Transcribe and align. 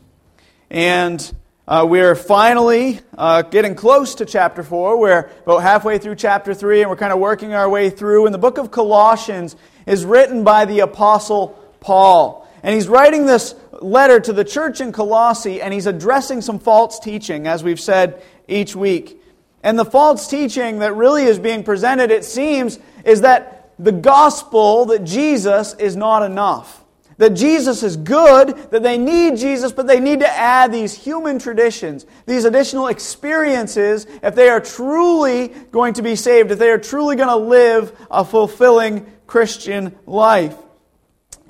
and 0.70 1.34
uh, 1.66 1.88
we're 1.90 2.16
finally 2.16 3.00
uh, 3.18 3.44
getting 3.44 3.74
close 3.74 4.16
to 4.16 4.26
chapter 4.26 4.64
4. 4.64 5.00
We're 5.00 5.30
about 5.44 5.60
halfway 5.60 5.98
through 5.98 6.16
chapter 6.16 6.54
3, 6.54 6.82
and 6.82 6.90
we're 6.90 6.98
kind 6.98 7.14
of 7.14 7.20
working 7.20 7.54
our 7.54 7.70
way 7.70 7.90
through. 7.90 8.26
And 8.26 8.36
the 8.36 8.40
book 8.40 8.58
of 8.58 8.70
Colossians 8.70 9.56
is 9.86 10.04
written 10.04 10.44
by 10.44 10.66
the 10.66 10.82
Apostle 10.82 11.58
Paul. 11.80 12.42
And 12.64 12.76
he's 12.76 12.88
writing 12.88 13.26
this 13.26 13.56
letter 13.82 14.20
to 14.20 14.34
the 14.34 14.46
church 14.46 14.82
in 14.82 14.92
Colossae, 14.92 15.62
and 15.62 15.74
he's 15.74 15.88
addressing 15.88 16.42
some 16.42 16.60
false 16.60 17.00
teaching, 17.00 17.48
as 17.48 17.64
we've 17.64 17.80
said 17.80 18.22
each 18.48 18.76
week. 18.76 19.22
And 19.64 19.78
the 19.78 19.86
false 19.86 20.28
teaching 20.28 20.80
that 20.80 20.96
really 20.96 21.24
is 21.24 21.40
being 21.40 21.64
presented, 21.64 22.12
it 22.12 22.26
seems, 22.26 22.80
is 23.06 23.22
that 23.22 23.74
the 23.78 23.92
gospel 23.92 24.86
that 24.86 25.04
Jesus 25.04 25.74
is 25.76 25.96
not 25.96 26.24
enough. 26.24 26.84
That 27.18 27.32
Jesus 27.32 27.84
is 27.84 27.98
good, 27.98 28.50
that 28.72 28.82
they 28.82 28.98
need 28.98 29.38
Jesus, 29.38 29.72
but 29.72 29.86
they 29.86 30.00
need 30.00 30.22
to 30.22 30.30
add 30.30 30.72
these 30.72 30.94
human 30.94 31.38
traditions, 31.38 32.08
these 32.26 32.46
additional 32.46 32.88
experiences, 32.88 34.08
if 34.24 34.34
they 34.34 34.50
are 34.50 34.60
truly 34.60 35.50
going 35.72 35.94
to 35.96 36.02
be 36.02 36.16
saved, 36.16 36.50
if 36.50 36.58
they 36.58 36.72
are 36.72 36.80
truly 36.80 37.16
going 37.16 37.30
to 37.30 37.36
live 37.36 37.96
a 38.10 38.26
fulfilling 38.26 39.06
Christian 39.28 39.96
life. 40.08 40.56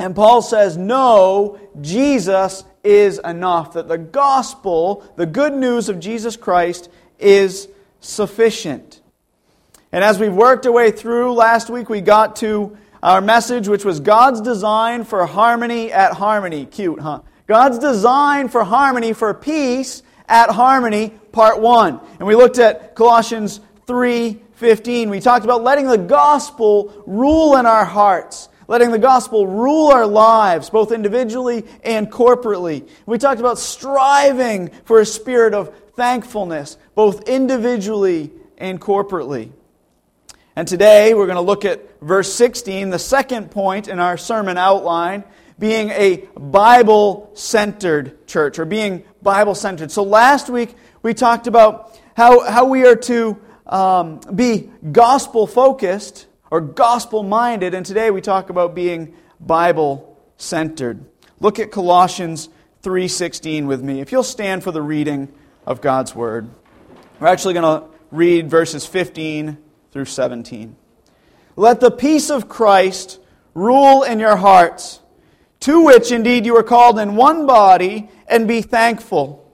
And 0.01 0.15
Paul 0.15 0.41
says, 0.41 0.77
no, 0.77 1.59
Jesus 1.79 2.63
is 2.83 3.19
enough. 3.23 3.73
That 3.73 3.87
the 3.87 3.99
gospel, 3.99 5.07
the 5.15 5.27
good 5.27 5.53
news 5.53 5.89
of 5.89 5.99
Jesus 5.99 6.35
Christ, 6.35 6.89
is 7.19 7.67
sufficient. 7.99 8.99
And 9.91 10.03
as 10.03 10.17
we've 10.17 10.33
worked 10.33 10.65
our 10.65 10.71
way 10.71 10.89
through, 10.89 11.33
last 11.33 11.69
week 11.69 11.87
we 11.87 12.01
got 12.01 12.37
to 12.37 12.75
our 13.03 13.21
message, 13.21 13.67
which 13.67 13.85
was 13.85 13.99
God's 13.99 14.41
design 14.41 15.03
for 15.03 15.23
harmony 15.27 15.91
at 15.91 16.13
harmony. 16.13 16.65
Cute, 16.65 16.99
huh? 16.99 17.21
God's 17.45 17.77
design 17.77 18.49
for 18.49 18.63
harmony, 18.63 19.13
for 19.13 19.31
peace 19.35 20.01
at 20.27 20.49
harmony, 20.49 21.09
part 21.31 21.61
one. 21.61 21.99
And 22.17 22.27
we 22.27 22.35
looked 22.35 22.57
at 22.57 22.95
Colossians 22.95 23.59
3 23.85 24.39
15. 24.55 25.09
We 25.11 25.19
talked 25.19 25.45
about 25.45 25.63
letting 25.63 25.87
the 25.87 25.97
gospel 25.97 27.03
rule 27.05 27.55
in 27.57 27.65
our 27.67 27.85
hearts 27.85 28.47
letting 28.71 28.91
the 28.91 28.97
gospel 28.97 29.45
rule 29.45 29.91
our 29.91 30.07
lives, 30.07 30.69
both 30.69 30.93
individually 30.93 31.65
and 31.83 32.09
corporately. 32.09 32.87
We 33.05 33.17
talked 33.17 33.41
about 33.41 33.59
striving 33.59 34.69
for 34.85 35.01
a 35.01 35.05
spirit 35.05 35.53
of 35.53 35.75
thankfulness, 35.97 36.77
both 36.95 37.27
individually 37.27 38.31
and 38.57 38.79
corporately. 38.79 39.51
And 40.55 40.69
today 40.69 41.13
we're 41.13 41.25
going 41.25 41.35
to 41.35 41.41
look 41.41 41.65
at 41.65 41.99
verse 41.99 42.33
16, 42.33 42.91
the 42.91 42.97
second 42.97 43.51
point 43.51 43.89
in 43.89 43.99
our 43.99 44.15
sermon 44.15 44.57
outline, 44.57 45.25
being 45.59 45.89
a 45.89 46.29
Bible 46.39 47.29
centered 47.33 48.25
church, 48.25 48.57
or 48.57 48.63
being 48.63 49.03
Bible 49.21 49.53
centered. 49.53 49.91
So 49.91 50.03
last 50.03 50.49
week 50.49 50.73
we 51.03 51.13
talked 51.13 51.45
about 51.45 51.99
how, 52.15 52.49
how 52.49 52.63
we 52.67 52.87
are 52.87 52.95
to 52.95 53.37
um, 53.65 54.21
be 54.33 54.71
gospel 54.93 55.45
focused 55.45 56.27
or 56.51 56.61
gospel 56.61 57.23
minded, 57.23 57.73
and 57.73 57.85
today 57.85 58.11
we 58.11 58.21
talk 58.21 58.49
about 58.49 58.75
being 58.75 59.15
Bible 59.39 60.19
centered. 60.37 61.03
Look 61.39 61.57
at 61.57 61.71
Colossians 61.71 62.49
3:16 62.83 63.65
with 63.65 63.81
me. 63.81 64.01
If 64.01 64.11
you'll 64.11 64.21
stand 64.21 64.63
for 64.63 64.71
the 64.71 64.81
reading 64.81 65.29
of 65.65 65.81
God's 65.81 66.13
word. 66.13 66.49
We're 67.19 67.27
actually 67.27 67.53
going 67.53 67.81
to 67.81 67.87
read 68.11 68.49
verses 68.49 68.85
15 68.85 69.57
through 69.91 70.05
17. 70.05 70.75
Let 71.55 71.79
the 71.79 71.91
peace 71.91 72.29
of 72.29 72.49
Christ 72.49 73.19
rule 73.53 74.03
in 74.03 74.19
your 74.19 74.37
hearts, 74.37 74.99
to 75.61 75.83
which 75.83 76.11
indeed 76.11 76.45
you 76.45 76.57
are 76.57 76.63
called 76.63 76.97
in 76.97 77.15
one 77.15 77.45
body, 77.45 78.09
and 78.27 78.47
be 78.47 78.61
thankful. 78.61 79.45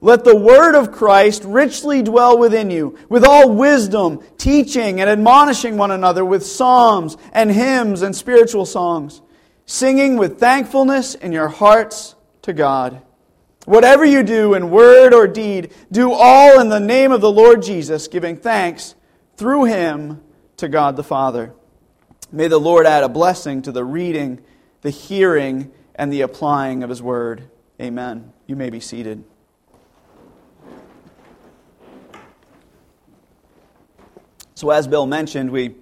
Let 0.00 0.24
the 0.24 0.36
word 0.36 0.74
of 0.74 0.92
Christ 0.92 1.42
richly 1.44 2.02
dwell 2.02 2.38
within 2.38 2.70
you, 2.70 2.98
with 3.08 3.24
all 3.24 3.50
wisdom, 3.50 4.22
teaching 4.36 5.00
and 5.00 5.08
admonishing 5.08 5.78
one 5.78 5.90
another 5.90 6.24
with 6.24 6.44
psalms 6.44 7.16
and 7.32 7.50
hymns 7.50 8.02
and 8.02 8.14
spiritual 8.14 8.66
songs, 8.66 9.22
singing 9.64 10.16
with 10.16 10.38
thankfulness 10.38 11.14
in 11.14 11.32
your 11.32 11.48
hearts 11.48 12.14
to 12.42 12.52
God. 12.52 13.02
Whatever 13.64 14.04
you 14.04 14.22
do 14.22 14.54
in 14.54 14.70
word 14.70 15.12
or 15.12 15.26
deed, 15.26 15.72
do 15.90 16.12
all 16.12 16.60
in 16.60 16.68
the 16.68 16.78
name 16.78 17.10
of 17.10 17.20
the 17.20 17.32
Lord 17.32 17.62
Jesus, 17.62 18.06
giving 18.06 18.36
thanks 18.36 18.94
through 19.36 19.64
him 19.64 20.22
to 20.58 20.68
God 20.68 20.96
the 20.96 21.02
Father. 21.02 21.52
May 22.30 22.48
the 22.48 22.60
Lord 22.60 22.86
add 22.86 23.02
a 23.02 23.08
blessing 23.08 23.62
to 23.62 23.72
the 23.72 23.84
reading, 23.84 24.40
the 24.82 24.90
hearing, 24.90 25.72
and 25.94 26.12
the 26.12 26.20
applying 26.20 26.82
of 26.82 26.90
his 26.90 27.02
word. 27.02 27.48
Amen. 27.80 28.32
You 28.46 28.56
may 28.56 28.70
be 28.70 28.80
seated. 28.80 29.24
So, 34.56 34.70
as 34.70 34.88
Bill 34.88 35.04
mentioned, 35.04 35.50
we 35.50 35.74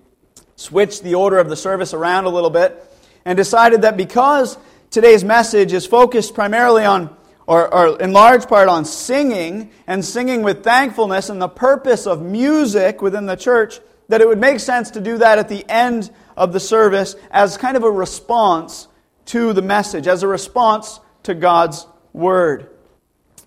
switched 0.56 1.04
the 1.04 1.14
order 1.14 1.38
of 1.38 1.48
the 1.48 1.54
service 1.54 1.94
around 1.94 2.24
a 2.24 2.28
little 2.28 2.50
bit 2.50 2.84
and 3.24 3.36
decided 3.36 3.82
that 3.82 3.96
because 3.96 4.58
today's 4.90 5.22
message 5.22 5.72
is 5.72 5.86
focused 5.86 6.34
primarily 6.34 6.84
on, 6.84 7.16
or, 7.46 7.72
or, 7.72 8.00
in 8.00 8.12
large 8.12 8.48
part 8.48 8.68
on 8.68 8.84
singing 8.84 9.70
and 9.86 10.04
singing 10.04 10.42
with 10.42 10.64
thankfulness 10.64 11.30
and 11.30 11.40
the 11.40 11.46
purpose 11.46 12.04
of 12.04 12.20
music 12.20 13.00
within 13.00 13.26
the 13.26 13.36
church, 13.36 13.78
that 14.08 14.20
it 14.20 14.26
would 14.26 14.40
make 14.40 14.58
sense 14.58 14.90
to 14.90 15.00
do 15.00 15.18
that 15.18 15.38
at 15.38 15.48
the 15.48 15.64
end 15.70 16.10
of 16.36 16.52
the 16.52 16.58
service 16.58 17.14
as 17.30 17.56
kind 17.56 17.76
of 17.76 17.84
a 17.84 17.90
response 17.90 18.88
to 19.26 19.52
the 19.52 19.62
message, 19.62 20.08
as 20.08 20.24
a 20.24 20.28
response 20.28 20.98
to 21.22 21.32
God's 21.32 21.86
word. 22.12 22.70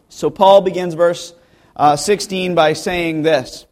So, 0.07 0.29
Paul 0.29 0.61
begins 0.61 0.93
verse 0.93 1.33
uh, 1.75 1.97
16 1.97 2.55
by 2.55 2.71
saying 2.71 3.23
this 3.23 3.66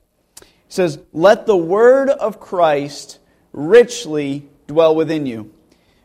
says, 0.68 1.00
Let 1.14 1.46
the 1.46 1.58
word 1.58 2.10
of 2.10 2.40
Christ 2.40 3.20
richly 3.54 4.48
dwell 4.68 4.96
within 4.96 5.26
you. 5.26 5.52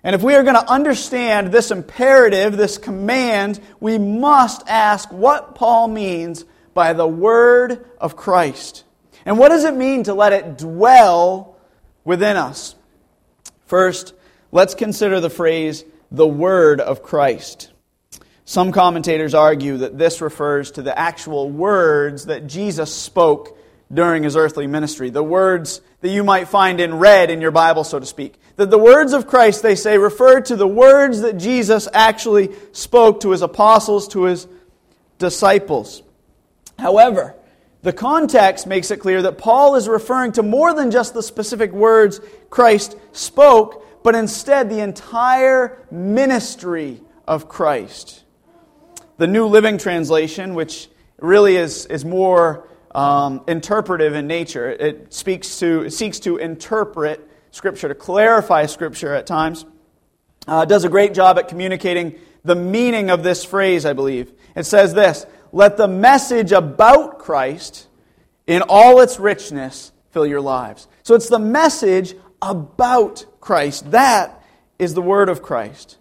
And 0.02 0.14
if 0.14 0.22
we 0.22 0.34
are 0.34 0.42
going 0.42 0.54
to 0.54 0.70
understand 0.70 1.52
this 1.52 1.70
imperative, 1.70 2.56
this 2.56 2.78
command, 2.78 3.60
we 3.80 3.98
must 3.98 4.66
ask 4.66 5.12
what 5.12 5.54
Paul 5.54 5.88
means 5.88 6.44
by 6.72 6.94
the 6.94 7.06
word 7.06 7.84
of 8.00 8.16
Christ. 8.16 8.84
And 9.26 9.38
what 9.38 9.50
does 9.50 9.64
it 9.64 9.74
mean 9.74 10.04
to 10.04 10.14
let 10.14 10.32
it 10.32 10.56
dwell 10.56 11.56
within 12.04 12.36
us? 12.36 12.74
First, 13.66 14.14
let's 14.52 14.74
consider 14.74 15.20
the 15.20 15.28
phrase, 15.28 15.84
the 16.10 16.26
word 16.26 16.80
of 16.80 17.02
Christ. 17.02 17.70
Some 18.46 18.72
commentators 18.72 19.34
argue 19.34 19.76
that 19.78 19.98
this 19.98 20.20
refers 20.20 20.72
to 20.72 20.82
the 20.82 20.98
actual 20.98 21.50
words 21.50 22.26
that 22.26 22.46
Jesus 22.46 22.92
spoke 22.92 23.56
during 23.92 24.22
his 24.22 24.36
earthly 24.36 24.66
ministry. 24.66 25.10
The 25.10 25.22
words 25.22 25.80
that 26.00 26.10
you 26.10 26.22
might 26.22 26.48
find 26.48 26.80
in 26.80 26.94
red 26.94 27.30
in 27.30 27.40
your 27.40 27.50
Bible, 27.50 27.84
so 27.84 27.98
to 27.98 28.06
speak. 28.06 28.34
That 28.56 28.70
the 28.70 28.78
words 28.78 29.12
of 29.12 29.26
Christ, 29.26 29.62
they 29.62 29.74
say, 29.74 29.98
refer 29.98 30.40
to 30.42 30.56
the 30.56 30.66
words 30.66 31.22
that 31.22 31.36
Jesus 31.36 31.88
actually 31.92 32.54
spoke 32.72 33.20
to 33.20 33.30
his 33.30 33.42
apostles, 33.42 34.08
to 34.08 34.24
his 34.24 34.46
disciples. 35.18 36.02
However, 36.78 37.34
the 37.82 37.92
context 37.92 38.66
makes 38.66 38.90
it 38.90 38.98
clear 38.98 39.22
that 39.22 39.38
Paul 39.38 39.76
is 39.76 39.88
referring 39.88 40.32
to 40.32 40.42
more 40.42 40.72
than 40.74 40.90
just 40.90 41.14
the 41.14 41.22
specific 41.22 41.72
words 41.72 42.20
Christ 42.48 42.96
spoke, 43.12 44.02
but 44.02 44.14
instead 44.14 44.70
the 44.70 44.80
entire 44.80 45.84
ministry 45.90 47.00
of 47.26 47.48
Christ. 47.48 48.22
The 49.16 49.26
New 49.26 49.46
Living 49.46 49.78
Translation, 49.78 50.54
which 50.54 50.88
really 51.18 51.56
is, 51.56 51.86
is 51.86 52.04
more 52.04 52.66
um, 52.92 53.42
interpretive 53.46 54.14
in 54.14 54.26
nature. 54.26 54.70
It 54.70 55.12
speaks 55.12 55.58
to, 55.60 55.82
it 55.82 55.92
seeks 55.92 56.20
to 56.20 56.36
interpret 56.36 57.26
Scripture, 57.50 57.88
to 57.88 57.94
clarify 57.94 58.66
Scripture 58.66 59.14
at 59.14 59.26
times. 59.26 59.64
Uh, 60.46 60.64
does 60.64 60.84
a 60.84 60.88
great 60.88 61.14
job 61.14 61.38
at 61.38 61.48
communicating 61.48 62.18
the 62.44 62.54
meaning 62.54 63.10
of 63.10 63.22
this 63.22 63.44
phrase, 63.44 63.84
I 63.84 63.92
believe. 63.92 64.32
It 64.56 64.64
says 64.64 64.94
this 64.94 65.26
Let 65.52 65.76
the 65.76 65.88
message 65.88 66.52
about 66.52 67.18
Christ 67.18 67.88
in 68.46 68.62
all 68.62 69.00
its 69.00 69.20
richness 69.20 69.92
fill 70.10 70.26
your 70.26 70.40
lives. 70.40 70.88
So 71.02 71.14
it's 71.14 71.28
the 71.28 71.38
message 71.38 72.14
about 72.42 73.24
Christ. 73.40 73.90
That 73.90 74.42
is 74.78 74.94
the 74.94 75.02
word 75.02 75.28
of 75.28 75.42
Christ. 75.42 75.98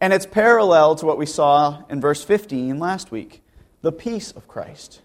And 0.00 0.12
it's 0.12 0.24
parallel 0.24 0.94
to 0.96 1.06
what 1.06 1.18
we 1.18 1.26
saw 1.26 1.82
in 1.90 2.00
verse 2.00 2.24
15 2.24 2.78
last 2.78 3.10
week 3.10 3.42
the 3.82 3.92
peace 3.92 4.30
of 4.32 4.46
Christ. 4.46 5.02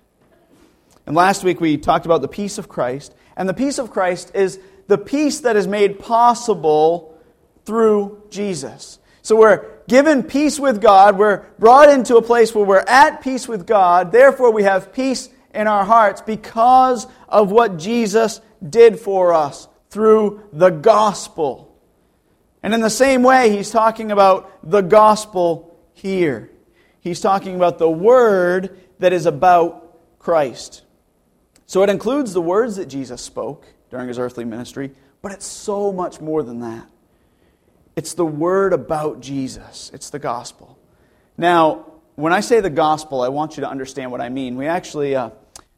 And 1.05 1.15
last 1.15 1.43
week 1.43 1.61
we 1.61 1.77
talked 1.77 2.05
about 2.05 2.21
the 2.21 2.27
peace 2.27 2.57
of 2.57 2.69
Christ. 2.69 3.13
And 3.37 3.47
the 3.47 3.53
peace 3.53 3.79
of 3.79 3.91
Christ 3.91 4.31
is 4.33 4.59
the 4.87 4.97
peace 4.97 5.41
that 5.41 5.55
is 5.55 5.67
made 5.67 5.99
possible 5.99 7.19
through 7.65 8.23
Jesus. 8.29 8.99
So 9.21 9.35
we're 9.35 9.65
given 9.87 10.23
peace 10.23 10.59
with 10.59 10.81
God. 10.81 11.17
We're 11.17 11.45
brought 11.57 11.89
into 11.89 12.17
a 12.17 12.21
place 12.21 12.53
where 12.53 12.65
we're 12.65 12.85
at 12.87 13.21
peace 13.21 13.47
with 13.47 13.65
God. 13.65 14.11
Therefore, 14.11 14.51
we 14.51 14.63
have 14.63 14.93
peace 14.93 15.29
in 15.53 15.67
our 15.67 15.85
hearts 15.85 16.21
because 16.21 17.07
of 17.27 17.51
what 17.51 17.77
Jesus 17.77 18.41
did 18.67 18.99
for 18.99 19.33
us 19.33 19.67
through 19.89 20.47
the 20.53 20.69
gospel. 20.69 21.75
And 22.61 22.73
in 22.73 22.81
the 22.81 22.89
same 22.89 23.23
way, 23.23 23.49
he's 23.49 23.71
talking 23.71 24.11
about 24.11 24.51
the 24.69 24.81
gospel 24.81 25.75
here. 25.93 26.51
He's 26.99 27.21
talking 27.21 27.55
about 27.55 27.77
the 27.77 27.89
word 27.89 28.79
that 28.99 29.13
is 29.13 29.25
about 29.25 30.19
Christ. 30.19 30.83
So 31.67 31.83
it 31.83 31.89
includes 31.89 32.33
the 32.33 32.41
words 32.41 32.75
that 32.75 32.87
Jesus 32.87 33.21
spoke 33.21 33.65
during 33.89 34.07
his 34.07 34.19
earthly 34.19 34.45
ministry, 34.45 34.91
but 35.21 35.31
it's 35.31 35.45
so 35.45 35.91
much 35.91 36.21
more 36.21 36.43
than 36.43 36.59
that. 36.59 36.87
It's 37.95 38.13
the 38.13 38.25
word 38.25 38.73
about 38.73 39.21
Jesus, 39.21 39.89
it's 39.93 40.09
the 40.09 40.19
gospel. 40.19 40.77
Now, 41.37 41.85
when 42.15 42.31
I 42.31 42.39
say 42.39 42.61
the 42.61 42.69
gospel, 42.69 43.21
I 43.21 43.29
want 43.29 43.57
you 43.57 43.61
to 43.61 43.69
understand 43.69 44.11
what 44.11 44.21
I 44.21 44.29
mean. 44.29 44.55
We 44.55 44.67
actually, 44.67 45.15
uh, 45.15 45.31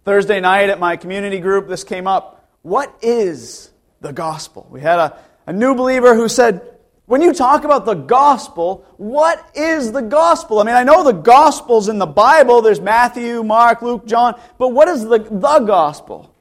Thursday 0.06 0.40
night 0.40 0.70
at 0.70 0.80
my 0.80 0.98
community 0.98 1.40
group, 1.40 1.68
this 1.68 1.84
came 1.84 2.08
up. 2.08 2.50
What 2.62 2.94
is 3.02 3.72
the 4.02 4.14
gospel? 4.14 4.68
We 4.70 4.82
had 4.82 5.00
a, 5.00 5.20
a 5.48 5.54
new 5.54 5.74
believer 5.74 6.16
who 6.16 6.30
said, 6.30 6.77
when 7.08 7.22
you 7.22 7.34
talk 7.34 7.64
about 7.64 7.86
the 7.86 7.94
gospel, 7.94 8.86
what 8.98 9.50
is 9.56 9.94
the 9.94 10.02
gospel? 10.02 10.60
I 10.60 10.66
mean, 10.66 10.76
I 10.76 10.84
know 10.84 11.06
the 11.06 11.14
gospel's 11.14 11.88
in 11.88 12.00
the 12.00 12.06
Bible. 12.06 12.62
There's 12.62 12.82
Matthew, 12.82 13.44
Mark, 13.44 13.82
Luke, 13.82 14.06
John. 14.06 14.40
But 14.58 14.70
what 14.70 14.90
is 14.90 15.04
the, 15.04 15.20
the 15.20 15.60
gospel? 15.60 16.36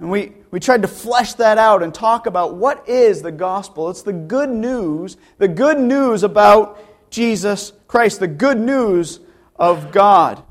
And 0.00 0.10
we, 0.10 0.32
we 0.50 0.58
tried 0.58 0.82
to 0.82 0.88
flesh 0.88 1.34
that 1.34 1.56
out 1.56 1.84
and 1.84 1.94
talk 1.94 2.26
about 2.26 2.56
what 2.56 2.88
is 2.88 3.22
the 3.22 3.30
gospel. 3.30 3.90
It's 3.90 4.02
the 4.02 4.12
good 4.12 4.50
news, 4.50 5.16
the 5.38 5.46
good 5.46 5.78
news 5.78 6.24
about 6.24 6.80
Jesus 7.08 7.72
Christ, 7.86 8.18
the 8.18 8.26
good 8.26 8.58
news 8.58 9.20
of 9.54 9.92
God. 9.92 10.42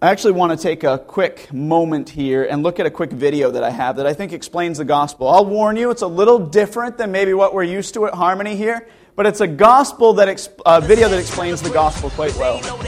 I 0.00 0.10
actually 0.12 0.34
want 0.34 0.52
to 0.52 0.62
take 0.62 0.84
a 0.84 0.96
quick 0.96 1.52
moment 1.52 2.08
here 2.08 2.44
and 2.44 2.62
look 2.62 2.78
at 2.78 2.86
a 2.86 2.90
quick 2.90 3.10
video 3.10 3.50
that 3.50 3.64
I 3.64 3.70
have 3.70 3.96
that 3.96 4.06
I 4.06 4.14
think 4.14 4.32
explains 4.32 4.78
the 4.78 4.84
gospel. 4.84 5.26
I'll 5.26 5.44
warn 5.44 5.76
you, 5.76 5.90
it's 5.90 6.02
a 6.02 6.06
little 6.06 6.38
different 6.38 6.98
than 6.98 7.10
maybe 7.10 7.34
what 7.34 7.52
we're 7.52 7.64
used 7.64 7.94
to 7.94 8.06
at 8.06 8.14
Harmony 8.14 8.54
here, 8.54 8.86
but 9.16 9.26
it's 9.26 9.40
a 9.40 9.48
gospel 9.48 10.12
that 10.12 10.28
ex- 10.28 10.50
uh, 10.64 10.78
video 10.78 11.08
that 11.08 11.18
explains 11.18 11.60
the 11.62 11.70
gospel 11.70 12.10
quite 12.10 12.32
well. 12.36 12.58
The 12.58 12.68
devil 12.68 12.78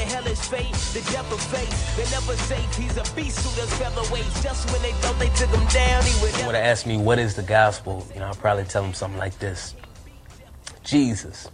face, 1.36 1.96
they 1.96 2.04
never 2.16 2.36
safe. 2.36 2.76
He's 2.76 2.96
a 2.96 3.14
beast 3.16 3.44
who 3.44 3.60
does 3.60 3.70
featherweights. 3.70 4.40
Just 4.44 4.70
when 4.70 4.80
they 4.82 4.92
thought 4.92 5.18
they 5.18 5.30
took 5.30 5.50
him 5.50 5.66
down, 5.66 6.04
he 6.04 6.46
Would 6.46 6.54
have 6.54 6.64
asked 6.64 6.86
me 6.86 6.96
what 6.96 7.18
is 7.18 7.34
the 7.34 7.42
gospel, 7.42 8.06
you 8.14 8.20
know, 8.20 8.26
I'll 8.26 8.34
probably 8.34 8.64
tell 8.64 8.84
them 8.84 8.94
something 8.94 9.18
like 9.18 9.36
this: 9.40 9.74
Jesus 10.84 11.48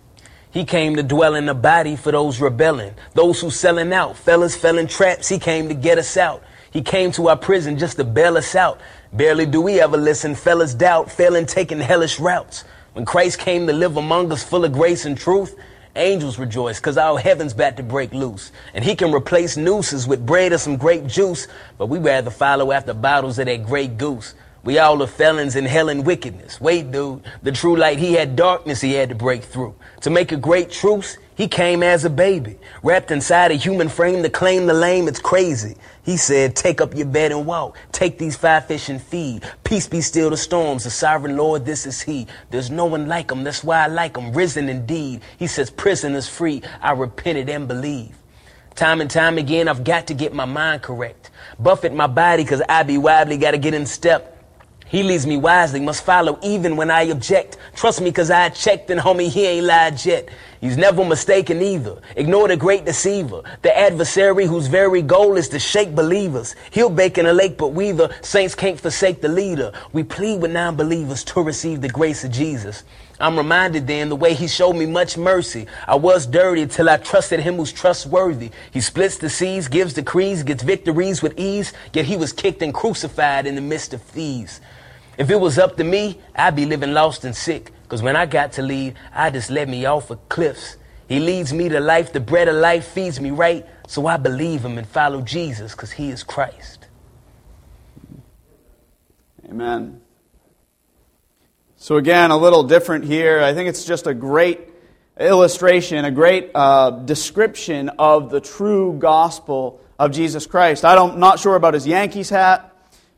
he 0.57 0.65
came 0.65 0.97
to 0.97 1.03
dwell 1.03 1.35
in 1.35 1.45
the 1.45 1.53
body 1.53 1.97
for 1.97 2.11
those 2.11 2.41
rebelling, 2.41 2.95
those 3.13 3.43
who 3.43 3.51
selling 3.51 3.93
out, 3.93 4.17
fellas 4.17 4.57
fell 4.57 4.79
in 4.79 4.87
traps. 4.87 5.29
He 5.29 5.39
came 5.39 5.69
to 5.69 5.75
get 5.75 5.99
us 5.99 6.17
out. 6.17 6.43
He 6.71 6.81
came 6.81 7.13
to 7.13 7.29
our 7.29 7.37
prison 7.37 7.77
just 7.77 7.99
to 7.99 8.05
bail 8.05 8.39
us 8.39 8.55
out. 8.55 8.81
Barely 9.13 9.45
do 9.45 9.61
we 9.61 9.81
ever 9.81 9.99
listen, 9.99 10.35
fellas 10.35 10.73
doubt, 10.73 11.13
failing 11.13 11.45
taking 11.45 11.79
hellish 11.79 12.19
routes. 12.19 12.65
When 12.95 13.05
Christ 13.05 13.39
came 13.39 13.67
to 13.67 13.75
live 13.75 13.99
among 13.99 14.33
us 14.33 14.43
full 14.43 14.65
of 14.65 14.73
grace 14.73 15.05
and 15.05 15.19
truth, 15.19 15.55
angels 15.95 16.39
rejoice 16.39 16.81
because 16.81 16.97
our 16.97 17.19
heaven's 17.19 17.53
about 17.53 17.77
to 17.77 17.83
break 17.83 18.15
loose. 18.15 18.51
And 18.73 18.83
he 18.83 18.97
can 18.97 19.13
replace 19.13 19.59
nooses 19.59 20.09
with 20.09 20.25
bread 20.25 20.55
or 20.55 20.59
some 20.59 20.79
grape 20.79 21.07
juice, 21.07 21.49
but 21.77 21.91
we 21.91 21.99
rather 21.99 22.31
follow 22.31 22.73
after 22.73 22.95
bottles 22.95 23.39
of 23.39 23.45
that 23.45 23.67
great 23.67 23.99
goose. 23.99 24.33
We 24.67 24.81
all 24.81 25.01
are 25.01 25.07
felons 25.07 25.55
in 25.55 25.65
hell 25.65 25.89
and 25.89 26.05
wickedness. 26.05 26.61
Wait, 26.61 26.91
dude, 26.91 27.23
the 27.41 27.53
true 27.53 27.77
light, 27.77 28.01
he 28.01 28.15
had 28.15 28.35
darkness 28.35 28.81
he 28.81 28.95
had 28.95 29.11
to 29.11 29.15
break 29.15 29.45
through. 29.45 29.77
To 30.01 30.11
make 30.11 30.33
a 30.33 30.37
great 30.37 30.73
truce, 30.73 31.19
he 31.37 31.47
came 31.47 31.85
as 31.85 32.05
a 32.05 32.11
baby, 32.11 32.59
wrapped 32.83 33.13
inside 33.13 33.53
a 33.53 33.55
human 33.55 33.89
frame 33.89 34.25
to 34.25 34.29
claim 34.29 34.67
the 34.67 34.75
lame. 34.75 35.07
It's 35.07 35.21
crazy. 35.21 35.77
He 36.03 36.17
said, 36.17 36.57
take 36.57 36.81
up 36.81 36.97
your 36.97 37.07
bed 37.07 37.31
and 37.31 37.47
walk. 37.47 37.79
Take 37.93 38.19
these 38.19 38.37
five 38.37 38.67
fish 38.67 38.89
and 38.89 39.01
feed. 39.01 39.45
Peace 39.63 39.87
be 39.87 40.01
still 40.01 40.31
the 40.31 40.37
storms. 40.37 40.83
The 40.83 40.91
sovereign 40.91 41.37
Lord, 41.37 41.65
this 41.65 41.87
is 41.87 42.03
he. 42.03 42.27
There's 42.51 42.69
no 42.69 42.87
one 42.87 43.07
like 43.07 43.31
him. 43.31 43.45
That's 43.45 43.63
why 43.63 43.85
I 43.85 43.87
like 43.87 44.17
him. 44.17 44.33
Risen 44.33 44.69
indeed. 44.69 45.21
He 45.39 45.47
says, 45.47 45.71
prison 45.71 46.17
is 46.17 46.29
free. 46.29 46.63
I 46.81 46.91
repented 46.91 47.49
and 47.49 47.69
believe. 47.69 48.17
Time 48.75 49.01
and 49.01 49.09
time 49.09 49.39
again, 49.39 49.69
I've 49.69 49.85
got 49.85 50.09
to 50.09 50.15
get 50.15 50.35
my 50.35 50.45
mind 50.45 50.83
correct. 50.83 51.31
Buffet 51.61 51.95
my 51.95 52.09
body 52.09 52.45
cause 52.45 52.63
I 52.69 52.83
be 52.83 52.99
wobbly, 52.99 53.37
gotta 53.37 53.59
get 53.59 53.73
in 53.73 53.87
step. 53.87 54.36
He 54.89 55.03
leads 55.03 55.27
me 55.27 55.37
wisely, 55.37 55.81
must 55.81 56.05
follow 56.05 56.39
even 56.43 56.77
when 56.77 56.93
I 56.93 57.03
object. 57.03 57.59
Trust 57.75 58.01
me, 58.01 58.13
cause 58.13 58.31
I 58.31 58.51
checked 58.51 58.89
and 58.91 59.01
homie, 59.01 59.29
he 59.29 59.45
ain't 59.45 59.67
lied 59.67 60.05
yet. 60.05 60.29
He's 60.61 60.77
never 60.77 61.05
mistaken 61.05 61.61
either. 61.61 62.01
Ignore 62.15 62.49
the 62.49 62.57
great 62.57 62.85
deceiver, 62.85 63.43
the 63.63 63.77
adversary 63.77 64.47
whose 64.47 64.69
very 64.69 65.03
goal 65.03 65.37
is 65.37 65.49
to 65.51 65.59
shake 65.59 65.95
believers. 65.95 66.55
He'll 66.71 66.89
bake 66.89 67.19
in 67.19 67.27
a 67.27 67.33
lake, 67.33 67.59
but 67.59 67.69
we 67.69 67.91
the 67.91 68.15
saints 68.23 68.55
can't 68.55 68.81
forsake 68.81 69.21
the 69.21 69.29
leader. 69.29 69.73
We 69.93 70.05
plead 70.05 70.41
with 70.41 70.53
non-believers 70.53 71.25
to 71.25 71.43
receive 71.43 71.81
the 71.81 71.89
grace 71.89 72.23
of 72.23 72.31
Jesus. 72.31 72.85
I'm 73.19 73.37
reminded 73.37 73.87
then 73.87 74.09
the 74.09 74.17
way 74.17 74.35
he 74.35 74.47
showed 74.47 74.75
me 74.75 74.87
much 74.87 75.17
mercy. 75.17 75.67
I 75.89 75.97
was 75.97 76.27
dirty 76.27 76.67
till 76.67 76.89
I 76.89 76.99
trusted 76.99 77.41
him 77.41 77.57
who's 77.57 77.73
trustworthy. 77.73 78.51
He 78.71 78.81
splits 78.81 79.17
the 79.19 79.31
seas, 79.31 79.69
gives 79.69 79.95
decrees, 79.95 80.43
gets 80.43 80.63
victories 80.63 81.23
with 81.23 81.39
ease, 81.39 81.73
yet 81.93 82.05
he 82.05 82.17
was 82.17 82.33
kicked 82.33 82.63
and 82.63 82.75
crucified 82.75 83.47
in 83.47 83.55
the 83.55 83.63
midst 83.63 83.95
of 83.95 84.03
thieves. 84.03 84.61
If 85.19 85.31
it 85.31 85.41
was 85.41 85.59
up 85.59 85.77
to 85.77 85.85
me, 85.85 86.19
I'd 86.35 86.57
be 86.57 86.67
living 86.67 86.93
lost 86.93 87.25
and 87.25 87.35
sick. 87.35 87.73
Because 87.83 88.03
when 88.03 88.17
I 88.17 88.27
got 88.27 88.53
to 88.53 88.63
leave, 88.63 88.95
I 89.13 89.31
just 89.31 89.51
let 89.51 89.69
me 89.69 89.87
off 89.87 90.11
of 90.11 90.29
cliffs. 90.29 90.77
He 91.09 91.21
leads 91.21 91.53
me 91.53 91.69
to 91.69 91.81
life. 91.81 92.13
The 92.13 92.21
bread 92.21 92.49
of 92.49 92.57
life 92.57 92.87
feeds 92.87 93.21
me 93.21 93.31
right. 93.31 93.65
So 93.87 94.07
I 94.07 94.17
believe 94.17 94.65
him 94.65 94.77
and 94.77 94.87
follow 94.87 95.23
Jesus 95.23 95.73
because 95.73 95.93
he 95.93 96.11
is 96.11 96.23
Christ. 96.23 96.89
Amen. 99.49 100.01
So, 101.77 101.97
again, 101.97 102.33
a 102.33 102.37
little 102.37 102.65
different 102.65 103.05
here. 103.05 103.41
I 103.41 103.55
think 103.55 103.69
it's 103.69 103.85
just 103.85 104.09
a 104.09 104.15
great 104.15 104.69
illustration, 105.19 106.05
a 106.05 106.11
great 106.11 106.51
uh, 106.55 106.91
description 106.91 107.91
of 107.91 108.31
the 108.31 108.41
true 108.41 108.95
gospel 108.99 109.81
of 109.99 110.11
Jesus 110.11 110.47
Christ. 110.47 110.85
I 110.85 110.95
don't, 110.95 111.19
not 111.19 111.39
sure 111.39 111.55
about 111.55 111.75
his 111.75 111.87
Yankees 111.87 112.29
hat. 112.29 112.76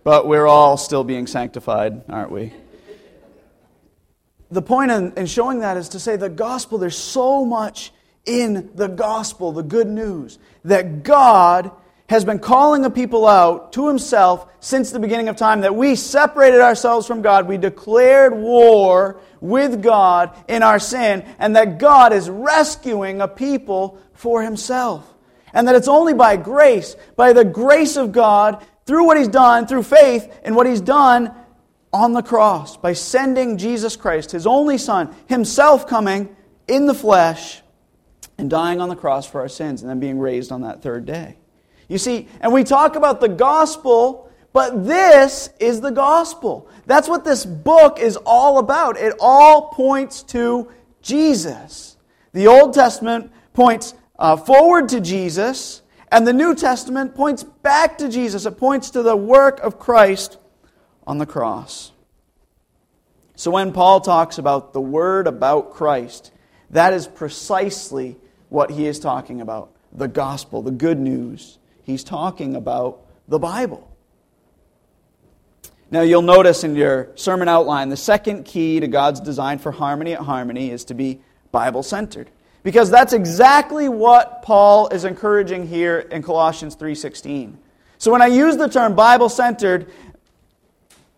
But 0.08 0.26
we're 0.26 0.46
all 0.46 0.78
still 0.78 1.04
being 1.04 1.26
sanctified, 1.26 2.04
aren't 2.08 2.30
we? 2.30 2.54
The 4.50 4.62
point 4.62 4.90
in, 4.90 5.12
in 5.18 5.26
showing 5.26 5.58
that 5.58 5.76
is 5.76 5.90
to 5.90 6.00
say 6.00 6.16
the 6.16 6.30
gospel, 6.30 6.78
there's 6.78 6.96
so 6.96 7.44
much 7.44 7.92
in 8.24 8.70
the 8.74 8.86
gospel, 8.86 9.52
the 9.52 9.62
good 9.62 9.86
news, 9.86 10.38
that 10.64 11.02
God 11.02 11.70
has 12.08 12.24
been 12.24 12.38
calling 12.38 12.86
a 12.86 12.90
people 12.90 13.28
out 13.28 13.74
to 13.74 13.86
himself 13.86 14.50
since 14.60 14.92
the 14.92 14.98
beginning 14.98 15.28
of 15.28 15.36
time, 15.36 15.60
that 15.60 15.74
we 15.74 15.94
separated 15.94 16.62
ourselves 16.62 17.06
from 17.06 17.20
God. 17.20 17.46
We 17.46 17.58
declared 17.58 18.34
war 18.34 19.20
with 19.42 19.82
God 19.82 20.34
in 20.48 20.62
our 20.62 20.78
sin, 20.78 21.22
and 21.38 21.54
that 21.54 21.78
God 21.78 22.14
is 22.14 22.30
rescuing 22.30 23.20
a 23.20 23.28
people 23.28 24.00
for 24.14 24.42
himself. 24.42 25.06
And 25.52 25.68
that 25.68 25.74
it's 25.74 25.86
only 25.86 26.14
by 26.14 26.38
grace, 26.38 26.96
by 27.14 27.34
the 27.34 27.44
grace 27.44 27.96
of 27.96 28.12
God, 28.12 28.64
through 28.88 29.04
what 29.04 29.18
he's 29.18 29.28
done, 29.28 29.66
through 29.66 29.82
faith 29.82 30.40
in 30.44 30.54
what 30.54 30.66
he's 30.66 30.80
done 30.80 31.30
on 31.92 32.14
the 32.14 32.22
cross, 32.22 32.78
by 32.78 32.94
sending 32.94 33.58
Jesus 33.58 33.96
Christ, 33.96 34.32
his 34.32 34.46
only 34.46 34.78
Son, 34.78 35.14
himself 35.26 35.86
coming 35.86 36.34
in 36.66 36.86
the 36.86 36.94
flesh 36.94 37.60
and 38.38 38.48
dying 38.48 38.80
on 38.80 38.88
the 38.88 38.96
cross 38.96 39.26
for 39.26 39.42
our 39.42 39.48
sins 39.48 39.82
and 39.82 39.90
then 39.90 40.00
being 40.00 40.18
raised 40.18 40.50
on 40.50 40.62
that 40.62 40.80
third 40.80 41.04
day. 41.04 41.36
You 41.86 41.98
see, 41.98 42.28
and 42.40 42.50
we 42.50 42.64
talk 42.64 42.96
about 42.96 43.20
the 43.20 43.28
gospel, 43.28 44.32
but 44.54 44.86
this 44.86 45.50
is 45.60 45.82
the 45.82 45.90
gospel. 45.90 46.66
That's 46.86 47.10
what 47.10 47.26
this 47.26 47.44
book 47.44 47.98
is 47.98 48.16
all 48.24 48.58
about. 48.58 48.96
It 48.96 49.12
all 49.20 49.68
points 49.68 50.22
to 50.24 50.72
Jesus. 51.02 51.98
The 52.32 52.46
Old 52.46 52.72
Testament 52.72 53.32
points 53.52 53.92
uh, 54.18 54.36
forward 54.38 54.88
to 54.88 55.00
Jesus, 55.00 55.82
and 56.10 56.26
the 56.26 56.32
New 56.32 56.54
Testament 56.54 57.14
points 57.14 57.42
back 57.42 57.98
to 57.98 58.08
Jesus, 58.08 58.46
it 58.46 58.58
points 58.58 58.90
to 58.90 59.02
the 59.02 59.16
work 59.16 59.60
of 59.60 59.78
Christ 59.78 60.38
on 61.06 61.18
the 61.18 61.26
cross. 61.26 61.92
So 63.34 63.50
when 63.50 63.72
Paul 63.72 64.00
talks 64.00 64.38
about 64.38 64.72
the 64.72 64.80
word 64.80 65.26
about 65.26 65.72
Christ, 65.72 66.32
that 66.70 66.92
is 66.92 67.06
precisely 67.06 68.16
what 68.48 68.70
he 68.70 68.86
is 68.86 68.98
talking 68.98 69.40
about 69.40 69.72
the 69.92 70.08
gospel, 70.08 70.62
the 70.62 70.70
good 70.70 70.98
news. 70.98 71.58
He's 71.82 72.04
talking 72.04 72.56
about 72.56 73.06
the 73.26 73.38
Bible. 73.38 73.90
Now, 75.90 76.02
you'll 76.02 76.20
notice 76.20 76.64
in 76.64 76.76
your 76.76 77.10
sermon 77.14 77.48
outline 77.48 77.88
the 77.88 77.96
second 77.96 78.44
key 78.44 78.80
to 78.80 78.88
God's 78.88 79.20
design 79.20 79.58
for 79.58 79.72
harmony 79.72 80.12
at 80.12 80.20
Harmony 80.20 80.70
is 80.70 80.84
to 80.86 80.94
be 80.94 81.20
Bible 81.50 81.82
centered. 81.82 82.30
Because 82.68 82.90
that's 82.90 83.14
exactly 83.14 83.88
what 83.88 84.42
Paul 84.42 84.88
is 84.88 85.06
encouraging 85.06 85.66
here 85.66 86.00
in 86.00 86.22
Colossians 86.22 86.74
3:16. 86.74 87.56
So 87.96 88.12
when 88.12 88.20
I 88.20 88.26
use 88.26 88.58
the 88.58 88.68
term 88.68 88.94
Bible-centered, 88.94 89.90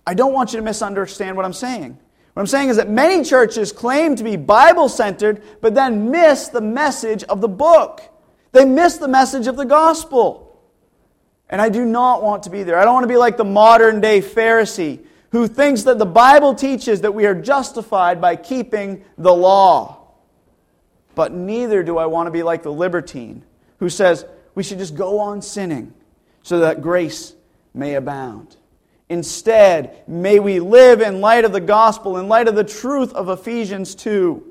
I 0.07 0.15
don't 0.15 0.33
want 0.33 0.53
you 0.53 0.61
to 0.61 0.65
misunderstand 0.65 1.37
what 1.37 1.45
I'm 1.45 1.53
saying. 1.53 1.99
What 2.35 2.41
I'm 2.41 2.47
saying 2.47 2.69
is 2.69 2.77
that 2.77 2.89
many 2.89 3.25
churches 3.25 3.73
claim 3.73 4.15
to 4.15 4.23
be 4.23 4.37
Bible 4.37 4.89
centered, 4.89 5.43
but 5.61 5.75
then 5.75 6.13
miss 6.13 6.47
the 6.47 6.61
message 6.61 7.25
of 7.25 7.41
the 7.41 7.49
book. 7.49 8.01
They 8.53 8.65
miss 8.65 8.99
the 8.99 9.09
message 9.09 9.49
of 9.49 9.57
the 9.57 9.65
gospel. 9.65 10.57
And 11.49 11.61
I 11.61 11.69
do 11.69 11.85
not 11.85 12.23
want 12.23 12.45
to 12.45 12.51
be 12.51 12.63
there. 12.63 12.79
I 12.79 12.85
don't 12.85 12.95
want 12.95 13.03
to 13.03 13.13
be 13.13 13.17
like 13.17 13.37
the 13.37 13.45
modern 13.45 14.01
day 14.01 14.21
Pharisee 14.21 15.01
who 15.33 15.49
thinks 15.49 15.83
that 15.83 15.99
the 15.99 16.07
Bible 16.07 16.55
teaches 16.55 17.01
that 17.01 17.13
we 17.13 17.27
are 17.27 17.35
justified 17.35 18.21
by 18.21 18.37
keeping 18.37 19.03
the 19.19 19.35
law. 19.35 20.00
But 21.15 21.33
neither 21.33 21.83
do 21.83 21.99
I 21.99 22.07
want 22.07 22.27
to 22.27 22.31
be 22.31 22.43
like 22.43 22.63
the 22.63 22.73
libertine 22.73 23.45
who 23.79 23.89
says 23.89 24.25
we 24.55 24.63
should 24.63 24.79
just 24.79 24.95
go 24.95 25.19
on 25.19 25.43
sinning 25.43 25.93
so 26.43 26.61
that 26.61 26.83
grace 26.83 27.35
may 27.75 27.95
abound. 27.95 28.57
Instead, 29.09 30.05
may 30.07 30.39
we 30.39 30.61
live 30.61 31.01
in 31.01 31.21
light 31.21 31.45
of 31.45 31.53
the 31.53 31.61
gospel, 31.61 32.17
in 32.17 32.29
light 32.29 32.47
of 32.47 32.55
the 32.55 32.65
truth 32.65 33.13
of 33.13 33.29
Ephesians 33.29 33.95
2 33.95 34.47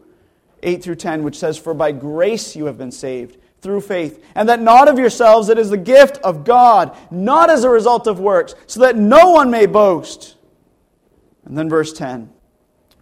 8 0.62 0.84
through 0.84 0.96
10, 0.96 1.24
which 1.24 1.38
says, 1.38 1.58
For 1.58 1.74
by 1.74 1.94
grace 1.94 2.56
you 2.56 2.66
have 2.66 2.78
been 2.78 2.92
saved 2.92 3.38
through 3.62 3.82
faith, 3.82 4.24
and 4.36 4.50
that 4.50 4.62
not 4.62 4.88
of 4.88 5.00
yourselves, 5.00 5.50
it 5.50 5.58
is 5.58 5.70
the 5.70 5.78
gift 5.78 6.18
of 6.18 6.44
God, 6.44 6.96
not 7.12 7.50
as 7.50 7.64
a 7.64 7.70
result 7.70 8.08
of 8.08 8.20
works, 8.20 8.56
so 8.68 8.82
that 8.82 8.98
no 8.98 9.32
one 9.32 9.52
may 9.52 9.66
boast. 9.66 10.36
And 11.46 11.58
then 11.58 11.70
verse 11.70 11.94
10 11.94 12.30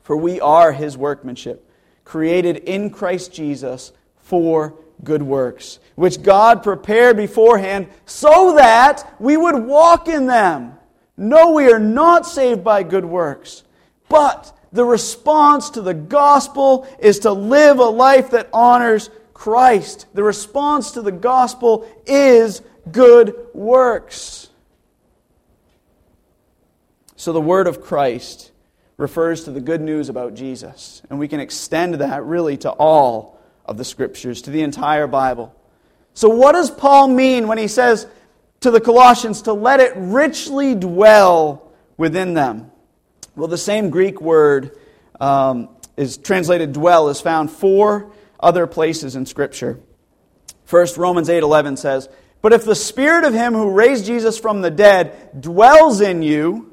For 0.04 0.16
we 0.16 0.40
are 0.40 0.72
his 0.72 0.98
workmanship, 0.98 1.67
created 2.08 2.56
in 2.56 2.90
Christ 2.90 3.34
Jesus 3.34 3.92
for 4.16 4.74
good 5.04 5.22
works, 5.22 5.80
which 5.96 6.24
God 6.24 6.64
prepared 6.64 7.18
beforehand 7.18 7.90
so 8.06 8.56
that 8.56 9.14
we 9.20 9.36
would 9.36 9.66
walk 9.66 10.08
in 10.08 10.26
them. 10.26 10.74
No, 11.18 11.52
we 11.52 11.70
are 11.70 11.80
not 11.80 12.26
saved 12.26 12.64
by 12.64 12.84
good 12.84 13.04
works. 13.04 13.64
But 14.08 14.58
the 14.72 14.86
response 14.86 15.70
to 15.72 15.82
the 15.82 15.94
gospel 15.94 16.88
is 17.00 17.20
to 17.20 17.32
live 17.34 17.80
a 17.80 17.84
life 17.84 18.30
that 18.32 18.48
honors 18.54 19.10
Christ. 19.34 20.06
The 20.14 20.24
response 20.24 20.92
to 20.92 21.02
the 21.02 21.12
gospel 21.12 21.86
is 22.06 22.62
good 22.90 23.36
works. 23.54 24.50
So 27.18 27.34
the 27.34 27.42
word 27.42 27.68
of 27.68 27.82
Christ 27.82 28.54
refers 28.98 29.44
to 29.46 29.52
the 29.52 29.62
good 29.62 29.82
news 29.82 30.10
about 30.10 30.34
Jesus. 30.34 31.02
And 31.10 31.20
we 31.20 31.28
can 31.28 31.40
extend 31.40 31.96
that 31.96 32.24
really 32.24 32.58
to 32.58 32.72
all 32.72 33.40
of 33.66 33.78
the 33.78 33.86
scriptures, 33.86 34.42
to 34.44 34.52
the 34.52 34.62
entire 34.62 35.08
Bible. 35.08 35.54
So, 36.14 36.30
what 36.30 36.54
does 36.54 36.72
Paul 36.72 37.10
mean 37.10 37.48
when 37.48 37.58
he 37.58 37.68
says, 37.68 38.08
to 38.62 38.72
the 38.72 38.82
Colossians 38.82 39.44
to 39.44 39.54
let 39.54 39.80
it 39.80 39.94
richly 39.96 40.76
dwell 40.76 41.72
within 41.96 42.34
them. 42.34 42.72
Well, 43.36 43.48
the 43.48 43.58
same 43.58 43.90
Greek 43.90 44.20
word 44.20 44.78
um, 45.20 45.70
is 45.96 46.18
translated 46.18 46.74
dwell 46.74 47.10
is 47.10 47.22
found 47.22 47.52
four 47.52 48.12
other 48.40 48.68
places 48.68 49.16
in 49.16 49.26
Scripture. 49.26 49.80
First, 50.66 50.98
Romans 50.98 51.30
8:11 51.30 51.78
says, 51.78 52.10
"But 52.42 52.54
if 52.54 52.66
the 52.66 52.76
spirit 52.76 53.24
of 53.24 53.34
him 53.34 53.54
who 53.54 53.72
raised 53.72 54.06
Jesus 54.06 54.38
from 54.38 54.62
the 54.62 54.72
dead 54.72 55.40
dwells 55.40 56.02
in 56.02 56.22
you, 56.22 56.67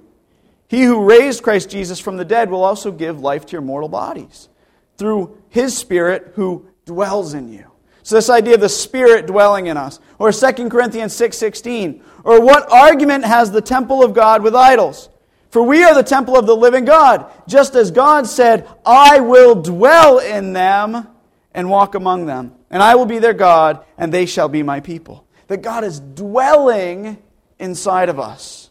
he 0.75 0.83
who 0.83 1.05
raised 1.05 1.43
Christ 1.43 1.71
Jesus 1.71 1.99
from 1.99 2.17
the 2.17 2.25
dead 2.25 2.51
will 2.51 2.65
also 2.65 2.91
give 2.91 3.21
life 3.21 3.47
to 3.47 3.53
your 3.53 3.63
mortal 3.63 3.89
bodies 3.89 4.49
through 4.97 5.37
his 5.49 5.77
spirit 5.77 6.33
who 6.35 6.67
dwells 6.85 7.35
in 7.35 7.53
you." 7.53 7.65
So 8.03 8.17
this 8.17 8.29
idea 8.29 8.55
of 8.55 8.61
the 8.61 8.69
Spirit 8.69 9.27
dwelling 9.27 9.67
in 9.67 9.79
us. 9.79 9.99
Or 10.19 10.31
2 10.31 10.71
Corinthians 10.71 11.15
6.16. 11.15 12.03
or 12.23 12.41
what 12.41 12.71
argument 12.71 13.25
has 13.25 13.51
the 13.51 13.63
temple 13.63 14.05
of 14.05 14.13
God 14.13 14.43
with 14.43 14.55
idols? 14.55 15.09
For 15.51 15.63
we 15.63 15.85
are 15.85 15.95
the 15.95 16.03
temple 16.03 16.37
of 16.37 16.47
the 16.47 16.57
living 16.57 16.85
God, 16.85 17.27
just 17.47 17.75
as 17.75 17.91
God 17.91 18.27
said, 18.27 18.69
I 18.85 19.21
will 19.21 19.55
dwell 19.55 20.19
in 20.19 20.53
them 20.53 21.07
and 21.55 21.71
walk 21.71 21.95
among 21.95 22.27
them. 22.27 22.53
And 22.71 22.83
I 22.83 22.95
will 22.97 23.07
be 23.07 23.21
their 23.21 23.33
God, 23.33 23.79
and 23.97 24.13
they 24.13 24.27
shall 24.27 24.49
be 24.49 24.63
my 24.63 24.81
people. 24.81 25.25
That 25.47 25.63
God 25.63 25.85
is 25.85 26.01
dwelling 26.01 27.19
inside 27.59 28.09
of 28.09 28.19
us. 28.19 28.64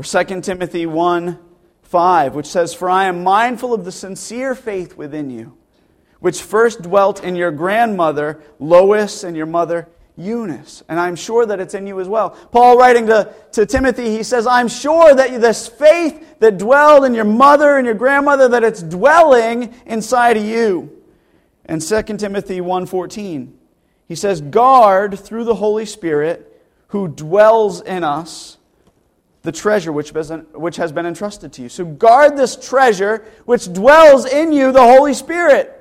Or 0.00 0.02
2 0.02 0.40
Timothy 0.40 0.86
1 0.86 1.38
5, 1.82 2.34
which 2.34 2.46
says, 2.46 2.72
For 2.72 2.88
I 2.88 3.04
am 3.04 3.22
mindful 3.22 3.74
of 3.74 3.84
the 3.84 3.92
sincere 3.92 4.54
faith 4.54 4.96
within 4.96 5.28
you 5.28 5.58
which 6.20 6.42
first 6.42 6.82
dwelt 6.82 7.24
in 7.24 7.34
your 7.34 7.50
grandmother, 7.50 8.42
Lois, 8.58 9.24
and 9.24 9.36
your 9.36 9.46
mother, 9.46 9.88
Eunice. 10.16 10.82
And 10.88 11.00
I'm 11.00 11.16
sure 11.16 11.46
that 11.46 11.60
it's 11.60 11.74
in 11.74 11.86
you 11.86 11.98
as 11.98 12.08
well. 12.08 12.30
Paul, 12.30 12.78
writing 12.78 13.06
to, 13.06 13.34
to 13.52 13.66
Timothy, 13.66 14.16
he 14.16 14.22
says, 14.22 14.46
I'm 14.46 14.68
sure 14.68 15.14
that 15.14 15.40
this 15.40 15.66
faith 15.66 16.38
that 16.38 16.58
dwelled 16.58 17.04
in 17.04 17.14
your 17.14 17.24
mother 17.24 17.76
and 17.76 17.86
your 17.86 17.94
grandmother, 17.94 18.48
that 18.48 18.62
it's 18.62 18.82
dwelling 18.82 19.74
inside 19.86 20.36
of 20.36 20.44
you. 20.44 21.02
And 21.64 21.80
2 21.80 22.02
Timothy 22.02 22.60
1.14, 22.60 23.52
he 24.06 24.14
says, 24.14 24.40
Guard 24.40 25.18
through 25.18 25.44
the 25.44 25.54
Holy 25.54 25.86
Spirit 25.86 26.46
who 26.88 27.08
dwells 27.08 27.80
in 27.80 28.04
us 28.04 28.58
the 29.42 29.52
treasure 29.52 29.92
which 29.92 30.76
has 30.76 30.92
been 30.92 31.06
entrusted 31.06 31.52
to 31.54 31.62
you. 31.62 31.68
So 31.68 31.84
guard 31.84 32.36
this 32.36 32.56
treasure 32.56 33.24
which 33.46 33.72
dwells 33.72 34.26
in 34.26 34.52
you, 34.52 34.72
the 34.72 34.82
Holy 34.82 35.14
Spirit. 35.14 35.76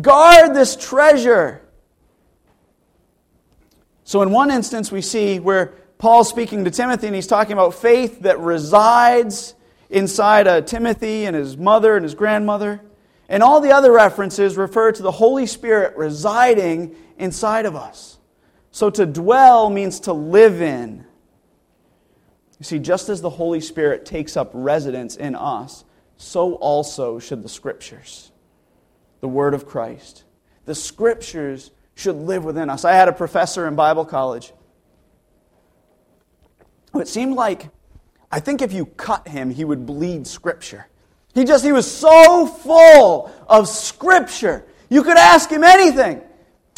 Guard 0.00 0.54
this 0.54 0.76
treasure. 0.76 1.62
So, 4.04 4.22
in 4.22 4.30
one 4.30 4.50
instance, 4.50 4.90
we 4.90 5.02
see 5.02 5.40
where 5.40 5.74
Paul's 5.98 6.28
speaking 6.28 6.64
to 6.64 6.70
Timothy 6.70 7.08
and 7.08 7.14
he's 7.14 7.26
talking 7.26 7.52
about 7.52 7.74
faith 7.74 8.20
that 8.20 8.38
resides 8.38 9.54
inside 9.88 10.46
of 10.46 10.66
Timothy 10.66 11.26
and 11.26 11.34
his 11.34 11.56
mother 11.56 11.96
and 11.96 12.04
his 12.04 12.14
grandmother. 12.14 12.80
And 13.28 13.42
all 13.42 13.60
the 13.60 13.72
other 13.72 13.92
references 13.92 14.56
refer 14.56 14.92
to 14.92 15.02
the 15.02 15.12
Holy 15.12 15.46
Spirit 15.46 15.96
residing 15.96 16.96
inside 17.18 17.66
of 17.66 17.76
us. 17.76 18.18
So, 18.70 18.90
to 18.90 19.06
dwell 19.06 19.70
means 19.70 20.00
to 20.00 20.12
live 20.12 20.62
in. 20.62 21.04
You 22.60 22.64
see, 22.64 22.78
just 22.78 23.08
as 23.08 23.22
the 23.22 23.30
Holy 23.30 23.60
Spirit 23.60 24.04
takes 24.04 24.36
up 24.36 24.50
residence 24.52 25.16
in 25.16 25.34
us, 25.34 25.84
so 26.18 26.54
also 26.56 27.18
should 27.18 27.42
the 27.42 27.48
Scriptures 27.48 28.30
the 29.20 29.28
Word 29.28 29.52
of 29.52 29.66
Christ. 29.66 30.24
The 30.64 30.74
Scriptures 30.74 31.70
should 31.94 32.16
live 32.16 32.44
within 32.44 32.70
us. 32.70 32.84
I 32.84 32.92
had 32.92 33.08
a 33.08 33.12
professor 33.12 33.66
in 33.68 33.74
Bible 33.74 34.04
college. 34.04 34.52
It 36.94 37.08
seemed 37.08 37.34
like, 37.34 37.68
I 38.32 38.40
think 38.40 38.62
if 38.62 38.72
you 38.72 38.86
cut 38.86 39.28
him, 39.28 39.50
he 39.50 39.64
would 39.64 39.86
bleed 39.86 40.26
Scripture. 40.26 40.86
He 41.34 41.44
just, 41.44 41.64
he 41.64 41.72
was 41.72 41.90
so 41.90 42.46
full 42.46 43.30
of 43.46 43.68
Scripture. 43.68 44.64
You 44.88 45.02
could 45.02 45.18
ask 45.18 45.50
him 45.50 45.64
anything. 45.64 46.22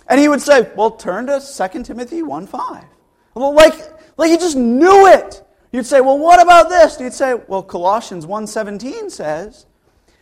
And 0.08 0.20
he 0.20 0.28
would 0.28 0.42
say, 0.42 0.68
well, 0.76 0.90
turn 0.90 1.26
to 1.26 1.40
2 1.40 1.82
Timothy 1.84 2.22
1 2.22 2.46
5. 2.46 2.84
Well, 3.34 3.54
like, 3.54 3.74
like 4.18 4.30
he 4.30 4.36
just 4.36 4.56
knew 4.56 5.06
it. 5.06 5.44
You'd 5.73 5.87
say, 5.87 6.00
well, 6.02 6.19
what 6.19 6.41
about 6.41 6.69
this? 6.69 6.97
And 6.97 7.05
he'd 7.05 7.14
say, 7.14 7.35
well, 7.49 7.62
Colossians 7.62 8.26
1.17 8.26 9.11
says. 9.11 9.67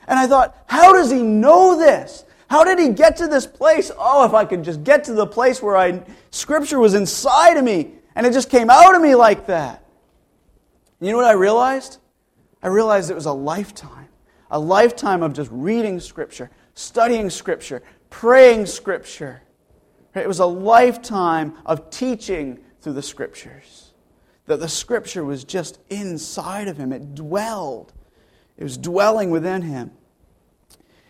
And 0.07 0.19
I 0.19 0.27
thought, 0.27 0.57
how 0.67 0.93
does 0.93 1.11
he 1.11 1.23
know 1.23 1.77
this? 1.77 2.25
How 2.49 2.65
did 2.65 2.79
he 2.79 2.89
get 2.89 3.17
to 3.19 3.29
this 3.29 3.47
place? 3.47 3.91
Oh, 3.97 4.25
if 4.25 4.33
I 4.33 4.45
could 4.45 4.65
just 4.65 4.83
get 4.85 5.05
to 5.05 5.13
the 5.13 5.27
place 5.27 5.63
where 5.63 5.77
I 5.77 6.03
scripture 6.31 6.79
was 6.79 6.95
inside 6.95 7.57
of 7.57 7.65
me 7.65 7.93
and 8.15 8.27
it 8.27 8.33
just 8.33 8.51
came 8.51 8.71
out 8.71 8.95
of 8.95 9.03
me 9.03 9.15
like 9.15 9.47
that. 9.47 9.85
You 11.01 11.11
know 11.13 11.17
what 11.17 11.27
I 11.27 11.33
realized? 11.33 11.99
I 12.63 12.69
realized 12.69 13.11
it 13.11 13.15
was 13.15 13.27
a 13.27 13.33
lifetime. 13.33 14.09
A 14.51 14.59
lifetime 14.59 15.23
of 15.23 15.33
just 15.33 15.51
reading 15.53 16.01
scripture, 16.01 16.51
studying 16.75 17.31
scripture, 17.31 17.83
praying 18.11 18.67
scripture. 18.67 19.43
It 20.15 20.27
was 20.27 20.41
a 20.41 20.47
lifetime 20.47 21.57
of 21.65 21.89
teaching 21.91 22.59
through 22.81 22.95
the 22.95 23.03
scriptures. 23.03 23.80
That 24.51 24.59
the 24.59 24.69
scripture 24.69 25.25
was 25.25 25.45
just 25.45 25.79
inside 25.91 26.67
of 26.67 26.77
him. 26.77 26.93
It 26.93 27.15
dwelled. 27.15 27.93
It 28.59 28.65
was 28.65 28.77
dwelling 28.77 29.31
within 29.31 29.63
him. 29.63 29.93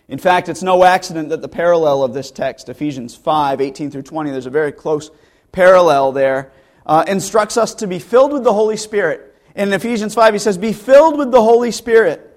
In 0.08 0.18
fact, 0.18 0.50
it's 0.50 0.62
no 0.62 0.84
accident 0.84 1.30
that 1.30 1.40
the 1.40 1.48
parallel 1.48 2.02
of 2.02 2.12
this 2.12 2.30
text, 2.30 2.68
Ephesians 2.68 3.16
5 3.16 3.62
18 3.62 3.90
through 3.90 4.02
20, 4.02 4.30
there's 4.30 4.44
a 4.44 4.50
very 4.50 4.72
close 4.72 5.10
parallel 5.52 6.12
there, 6.12 6.52
uh, 6.84 7.02
instructs 7.08 7.56
us 7.56 7.74
to 7.76 7.86
be 7.86 7.98
filled 7.98 8.34
with 8.34 8.44
the 8.44 8.52
Holy 8.52 8.76
Spirit. 8.76 9.34
In 9.54 9.72
Ephesians 9.72 10.14
5, 10.14 10.34
he 10.34 10.38
says, 10.38 10.58
Be 10.58 10.74
filled 10.74 11.16
with 11.16 11.30
the 11.30 11.40
Holy 11.40 11.70
Spirit. 11.70 12.29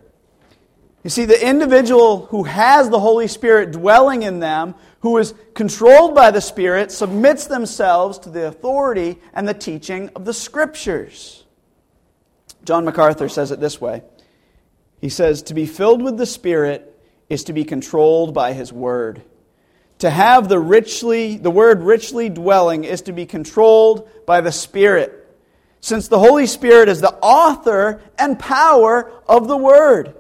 You 1.04 1.10
see, 1.10 1.26
the 1.26 1.48
individual 1.48 2.28
who 2.28 2.44
has 2.44 2.90
the 2.90 3.00
Holy 3.00 3.28
Spirit 3.28 3.72
dwelling 3.72 4.24
in 4.24 4.40
them, 4.40 4.74
who 5.02 5.18
is 5.18 5.34
controlled 5.54 6.16
by 6.16 6.32
the 6.32 6.40
Spirit, 6.40 6.94
submits 6.94 7.46
themselves 7.46 8.18
to 8.20 8.30
the 8.30 8.48
authority 8.48 9.20
and 9.34 9.46
the 9.46 9.54
teaching 9.54 10.10
of 10.16 10.24
the 10.24 10.34
Scriptures. 10.34 11.44
John 12.64 12.86
MacArthur 12.86 13.28
says 13.28 13.52
it 13.52 13.60
this 13.60 13.82
way 13.82 14.04
He 15.02 15.10
says, 15.10 15.44
To 15.44 15.54
be 15.54 15.66
filled 15.66 16.02
with 16.02 16.18
the 16.18 16.26
Spirit 16.26 16.90
is 17.30 17.44
to 17.46 17.54
be 17.54 17.66
controlled 17.66 18.34
by 18.34 18.54
his 18.54 18.72
word. 18.72 19.22
To 20.00 20.10
have 20.10 20.48
the 20.48 20.60
richly 20.60 21.38
the 21.38 21.52
word 21.52 21.82
richly 21.82 22.30
dwelling 22.30 22.86
is 22.86 23.02
to 23.04 23.12
be 23.12 23.26
controlled 23.26 24.10
by 24.26 24.42
the 24.42 24.52
spirit. 24.52 25.20
since 25.82 26.08
the 26.08 26.20
Holy 26.20 26.48
Spirit 26.48 26.88
is 26.88 27.02
the 27.02 27.14
author 27.16 28.02
and 28.18 28.40
power 28.40 29.12
of 29.28 29.50
the 29.50 29.58
Word. 29.58 30.16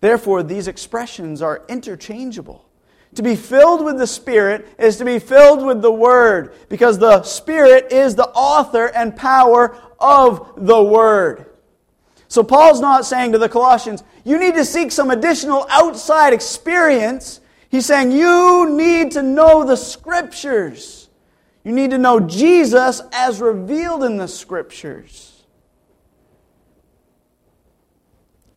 Therefore, 0.00 0.42
these 0.42 0.66
expressions 0.66 1.42
are 1.42 1.62
interchangeable. 1.68 2.64
To 3.16 3.22
be 3.22 3.36
filled 3.36 3.84
with 3.84 3.98
the 3.98 4.06
Spirit 4.06 4.68
is 4.78 4.96
to 4.98 5.04
be 5.04 5.18
filled 5.18 5.64
with 5.64 5.82
the 5.82 5.92
Word, 5.92 6.54
because 6.68 6.98
the 6.98 7.22
Spirit 7.22 7.92
is 7.92 8.14
the 8.14 8.28
author 8.28 8.86
and 8.86 9.16
power 9.16 9.76
of 9.98 10.54
the 10.56 10.82
Word. 10.82 11.46
So, 12.28 12.44
Paul's 12.44 12.80
not 12.80 13.04
saying 13.04 13.32
to 13.32 13.38
the 13.38 13.48
Colossians, 13.48 14.04
you 14.24 14.38
need 14.38 14.54
to 14.54 14.64
seek 14.64 14.92
some 14.92 15.10
additional 15.10 15.66
outside 15.68 16.32
experience. 16.32 17.40
He's 17.68 17.86
saying, 17.86 18.12
you 18.12 18.70
need 18.70 19.10
to 19.12 19.22
know 19.22 19.64
the 19.64 19.76
Scriptures. 19.76 21.08
You 21.64 21.72
need 21.72 21.90
to 21.90 21.98
know 21.98 22.20
Jesus 22.20 23.02
as 23.12 23.40
revealed 23.40 24.04
in 24.04 24.16
the 24.16 24.28
Scriptures. 24.28 25.42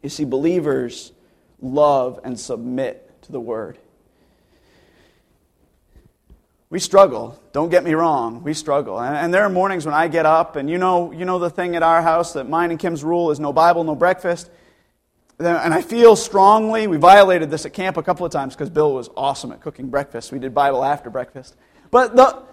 You 0.04 0.10
see, 0.10 0.26
believers 0.26 1.12
love 1.64 2.20
and 2.24 2.40
submit 2.40 3.24
to 3.24 3.32
the 3.32 3.40
Word. 3.40 3.80
We 6.70 6.80
struggle. 6.80 7.40
Don't 7.52 7.70
get 7.70 7.84
me 7.84 7.94
wrong. 7.94 8.44
We 8.44 8.56
struggle. 8.56 9.00
And, 9.00 9.32
there 9.32 9.44
are 9.44 9.50
mornings 9.50 9.86
when 9.86 9.94
I 9.94 10.08
get 10.08 10.26
up, 10.26 10.56
and 10.56 10.70
you 10.70 10.80
know, 10.80 11.12
you 11.12 11.24
know 11.24 11.38
the 11.38 11.50
thing 11.50 11.76
at 11.76 11.84
our 11.84 12.02
house 12.02 12.34
that 12.34 12.50
mine 12.50 12.72
and 12.72 12.80
Kim's 12.80 13.04
rule 13.04 13.32
is 13.32 13.40
no 13.40 13.54
Bible, 13.54 13.84
no 13.84 13.96
breakfast. 13.96 14.50
And 15.40 15.74
I 15.74 15.82
feel 15.82 16.16
strongly, 16.16 16.88
we 16.88 16.98
violated 16.98 17.50
this 17.50 17.66
at 17.66 17.74
camp 17.74 17.98
a 17.98 18.04
couple 18.04 18.26
of 18.26 18.32
times 18.32 18.56
because 18.56 18.70
Bill 18.70 18.94
was 18.94 19.10
awesome 19.16 19.52
at 19.52 19.62
cooking 19.62 19.90
breakfast. 19.90 20.32
We 20.32 20.40
did 20.40 20.54
Bible 20.54 20.84
after 20.84 21.10
breakfast. 21.10 21.56
But, 21.92 22.16
the, 22.16 22.44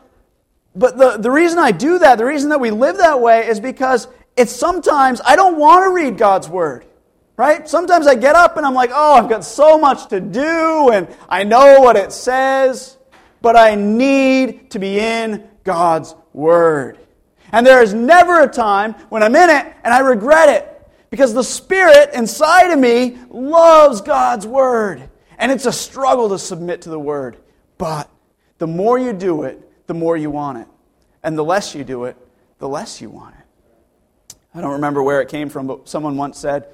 but 0.75 0.99
the, 0.99 1.17
the 1.17 1.31
reason 1.31 1.59
I 1.59 1.73
do 1.73 1.99
that, 1.99 2.19
the 2.19 2.25
reason 2.25 2.50
that 2.50 2.61
we 2.61 2.71
live 2.71 2.99
that 2.99 3.21
way, 3.21 3.47
is 3.49 3.59
because 3.59 4.07
it's 4.37 4.55
sometimes 4.55 5.21
I 5.25 5.37
don't 5.37 5.57
want 5.57 5.85
to 5.85 5.90
read 5.95 6.19
God's 6.19 6.49
Word. 6.49 6.85
Right? 7.40 7.68
Sometimes 7.68 8.06
I 8.06 8.14
get 8.14 8.37
up 8.37 8.56
and 8.59 8.66
I'm 8.66 8.75
like, 8.75 8.90
oh, 8.92 9.14
I've 9.14 9.30
got 9.30 9.44
so 9.44 9.78
much 9.78 10.09
to 10.09 10.20
do, 10.20 10.90
and 10.90 11.09
I 11.26 11.44
know 11.44 11.80
what 11.80 11.97
it 11.97 12.12
says 12.12 12.99
but 13.40 13.56
I 13.56 13.75
need 13.75 14.70
to 14.70 14.78
be 14.78 14.99
in 14.99 15.49
God's 15.64 16.14
Word. 16.32 16.99
And 17.52 17.66
there 17.66 17.82
is 17.82 17.92
never 17.92 18.40
a 18.40 18.49
time 18.49 18.92
when 19.09 19.23
I'm 19.23 19.35
in 19.35 19.50
it 19.50 19.66
and 19.82 19.92
I 19.92 20.00
regret 20.00 20.49
it 20.49 20.90
because 21.11 21.35
the 21.35 21.42
Spirit 21.42 22.11
inside 22.14 22.70
of 22.70 22.78
me 22.78 23.18
loves 23.30 24.00
God's 24.00 24.47
Word. 24.47 25.09
And 25.38 25.50
it's 25.50 25.66
a 25.66 25.73
struggle 25.73 26.28
to 26.28 26.38
submit 26.38 26.82
to 26.82 26.90
the 26.90 27.00
Word. 27.00 27.38
But 27.78 28.09
the 28.59 28.66
more 28.66 28.99
you 28.99 29.12
do 29.12 29.44
it, 29.44 29.87
the 29.87 29.94
more 29.94 30.16
you 30.16 30.30
want 30.30 30.59
it. 30.59 30.68
And 31.23 31.37
the 31.37 31.44
less 31.44 31.75
you 31.75 31.82
do 31.82 32.04
it, 32.04 32.16
the 32.59 32.68
less 32.68 33.00
you 33.00 33.11
want 33.11 33.35
it. 33.35 34.37
I 34.54 34.61
don't 34.61 34.73
remember 34.73 35.02
where 35.02 35.20
it 35.20 35.28
came 35.28 35.49
from, 35.49 35.66
but 35.66 35.88
someone 35.88 36.16
once 36.16 36.38
said, 36.38 36.66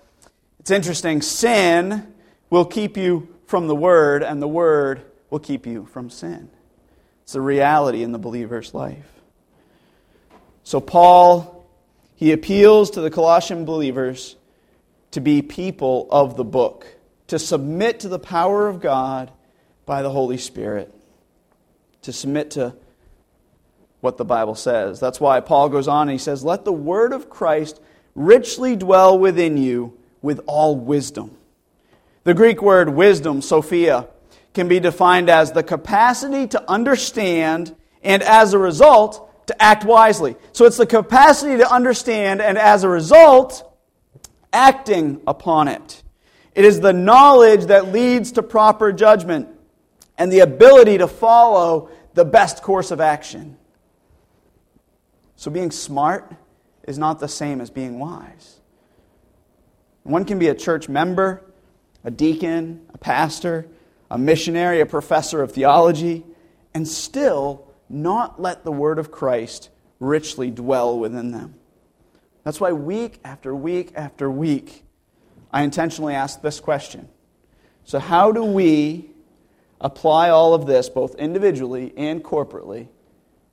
It's 0.66 0.72
interesting, 0.72 1.22
sin 1.22 2.12
will 2.50 2.64
keep 2.64 2.96
you 2.96 3.32
from 3.46 3.68
the 3.68 3.74
Word, 3.76 4.24
and 4.24 4.42
the 4.42 4.48
Word 4.48 5.00
will 5.30 5.38
keep 5.38 5.64
you 5.64 5.86
from 5.86 6.10
sin. 6.10 6.50
It's 7.22 7.36
a 7.36 7.40
reality 7.40 8.02
in 8.02 8.10
the 8.10 8.18
believer's 8.18 8.74
life. 8.74 9.06
So, 10.64 10.80
Paul, 10.80 11.70
he 12.16 12.32
appeals 12.32 12.90
to 12.90 13.00
the 13.00 13.12
Colossian 13.12 13.64
believers 13.64 14.34
to 15.12 15.20
be 15.20 15.40
people 15.40 16.08
of 16.10 16.36
the 16.36 16.42
book, 16.42 16.84
to 17.28 17.38
submit 17.38 18.00
to 18.00 18.08
the 18.08 18.18
power 18.18 18.66
of 18.66 18.80
God 18.80 19.30
by 19.84 20.02
the 20.02 20.10
Holy 20.10 20.36
Spirit, 20.36 20.92
to 22.02 22.12
submit 22.12 22.50
to 22.50 22.74
what 24.00 24.16
the 24.16 24.24
Bible 24.24 24.56
says. 24.56 24.98
That's 24.98 25.20
why 25.20 25.38
Paul 25.38 25.68
goes 25.68 25.86
on 25.86 26.08
and 26.08 26.10
he 26.10 26.18
says, 26.18 26.42
Let 26.42 26.64
the 26.64 26.72
word 26.72 27.12
of 27.12 27.30
Christ 27.30 27.80
richly 28.16 28.74
dwell 28.74 29.16
within 29.16 29.58
you 29.58 29.96
with 30.26 30.40
all 30.46 30.76
wisdom. 30.76 31.30
The 32.24 32.34
Greek 32.34 32.60
word 32.60 32.90
wisdom, 32.90 33.40
Sophia, 33.40 34.08
can 34.52 34.66
be 34.66 34.80
defined 34.80 35.30
as 35.30 35.52
the 35.52 35.62
capacity 35.62 36.48
to 36.48 36.70
understand 36.70 37.74
and 38.02 38.22
as 38.22 38.52
a 38.52 38.58
result 38.58 39.46
to 39.46 39.62
act 39.62 39.84
wisely. 39.84 40.34
So 40.52 40.64
it's 40.64 40.76
the 40.76 40.86
capacity 40.86 41.58
to 41.58 41.72
understand 41.72 42.42
and 42.42 42.58
as 42.58 42.82
a 42.82 42.88
result 42.88 43.72
acting 44.52 45.22
upon 45.26 45.68
it. 45.68 46.02
It 46.56 46.64
is 46.64 46.80
the 46.80 46.92
knowledge 46.92 47.66
that 47.66 47.92
leads 47.92 48.32
to 48.32 48.42
proper 48.42 48.90
judgment 48.90 49.48
and 50.18 50.32
the 50.32 50.40
ability 50.40 50.98
to 50.98 51.06
follow 51.06 51.90
the 52.14 52.24
best 52.24 52.62
course 52.62 52.90
of 52.90 53.00
action. 53.00 53.56
So 55.36 55.50
being 55.50 55.70
smart 55.70 56.34
is 56.82 56.98
not 56.98 57.20
the 57.20 57.28
same 57.28 57.60
as 57.60 57.70
being 57.70 58.00
wise. 58.00 58.55
One 60.06 60.24
can 60.24 60.38
be 60.38 60.46
a 60.46 60.54
church 60.54 60.88
member, 60.88 61.42
a 62.04 62.12
deacon, 62.12 62.86
a 62.94 62.98
pastor, 62.98 63.66
a 64.08 64.16
missionary, 64.16 64.80
a 64.80 64.86
professor 64.86 65.42
of 65.42 65.50
theology, 65.50 66.24
and 66.72 66.86
still 66.86 67.66
not 67.88 68.40
let 68.40 68.62
the 68.62 68.70
word 68.70 69.00
of 69.00 69.10
Christ 69.10 69.70
richly 69.98 70.52
dwell 70.52 70.96
within 70.96 71.32
them. 71.32 71.56
That's 72.44 72.60
why 72.60 72.70
week 72.70 73.18
after 73.24 73.52
week 73.52 73.92
after 73.96 74.30
week, 74.30 74.84
I 75.52 75.62
intentionally 75.62 76.14
ask 76.14 76.40
this 76.40 76.60
question. 76.60 77.08
So, 77.82 77.98
how 77.98 78.30
do 78.30 78.44
we 78.44 79.10
apply 79.80 80.30
all 80.30 80.54
of 80.54 80.66
this, 80.66 80.88
both 80.88 81.16
individually 81.16 81.92
and 81.96 82.22
corporately, 82.22 82.86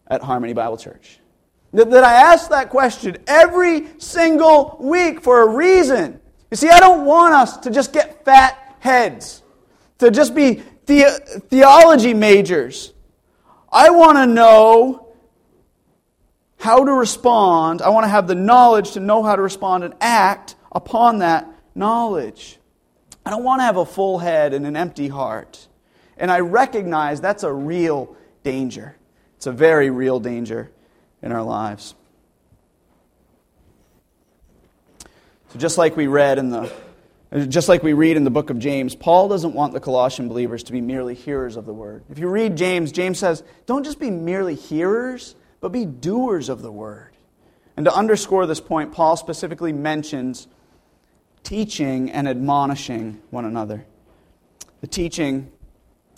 at 0.06 0.22
Harmony 0.22 0.54
Bible 0.54 0.78
Church? 0.78 1.18
That 1.72 2.04
I 2.04 2.14
ask 2.14 2.52
that 2.52 2.70
question 2.70 3.18
every 3.26 3.88
single 3.98 4.78
week 4.80 5.24
for 5.24 5.42
a 5.42 5.48
reason. 5.48 6.20
You 6.54 6.58
see, 6.58 6.70
I 6.70 6.80
don't 6.80 7.06
want 7.06 7.34
us 7.34 7.58
to 7.58 7.72
just 7.72 7.94
get 7.94 8.24
fat 8.26 8.76
heads 8.78 9.42
to 9.98 10.12
just 10.12 10.36
be 10.36 10.62
the- 10.86 11.42
theology 11.50 12.14
majors. 12.14 12.94
I 13.72 13.90
want 13.90 14.20
to 14.20 14.28
know 14.28 15.08
how 16.60 16.86
to 16.86 16.92
respond. 16.92 17.82
I 17.82 17.90
want 17.90 18.04
to 18.04 18.08
have 18.08 18.28
the 18.28 18.36
knowledge 18.36 18.92
to 18.92 19.00
know 19.00 19.24
how 19.24 19.36
to 19.36 19.42
respond 19.42 19.84
and 19.84 19.96
act 20.00 20.54
upon 20.72 21.18
that 21.20 21.50
knowledge. 21.74 22.60
I 23.26 23.32
don't 23.32 23.44
want 23.44 23.62
to 23.62 23.64
have 23.64 23.78
a 23.78 23.86
full 23.86 24.20
head 24.20 24.54
and 24.54 24.68
an 24.68 24.76
empty 24.76 25.08
heart. 25.08 25.68
And 26.20 26.30
I 26.30 26.42
recognize 26.42 27.20
that's 27.20 27.42
a 27.42 27.52
real 27.52 28.16
danger. 28.44 28.96
It's 29.38 29.48
a 29.48 29.52
very 29.52 29.90
real 29.90 30.20
danger 30.20 30.70
in 31.24 31.32
our 31.32 31.42
lives. 31.42 31.96
So, 35.54 35.60
just 35.60 35.78
like 35.78 35.96
we 35.96 36.08
read 36.08 36.40
in 36.40 36.50
the 36.50 36.72
just 37.48 37.70
like 37.70 37.84
we 37.84 37.94
read 37.94 38.18
in 38.18 38.24
the 38.24 38.32
book 38.32 38.50
of 38.50 38.58
James, 38.58 38.96
Paul 38.96 39.28
doesn't 39.28 39.54
want 39.54 39.74
the 39.74 39.80
Colossian 39.80 40.28
believers 40.28 40.64
to 40.64 40.72
be 40.72 40.82
merely 40.82 41.14
hearers 41.14 41.56
of 41.56 41.66
the 41.68 41.74
word. 41.74 42.04
If 42.10 42.18
you 42.18 42.28
read 42.28 42.56
James, 42.56 42.92
James 42.92 43.18
says, 43.18 43.44
don't 43.66 43.84
just 43.84 44.00
be 44.00 44.12
merely 44.12 44.54
hearers, 44.54 45.36
but 45.60 45.70
be 45.70 45.86
doers 45.86 46.50
of 46.50 46.62
the 46.62 46.72
word. 46.72 47.16
And 47.76 47.86
to 47.86 47.94
underscore 47.94 48.46
this 48.46 48.60
point, 48.60 48.92
Paul 48.92 49.18
specifically 49.18 49.74
mentions 49.74 50.48
teaching 51.44 52.12
and 52.12 52.28
admonishing 52.28 53.22
one 53.32 53.46
another. 53.46 53.86
The 54.82 54.88
teaching 54.88 55.52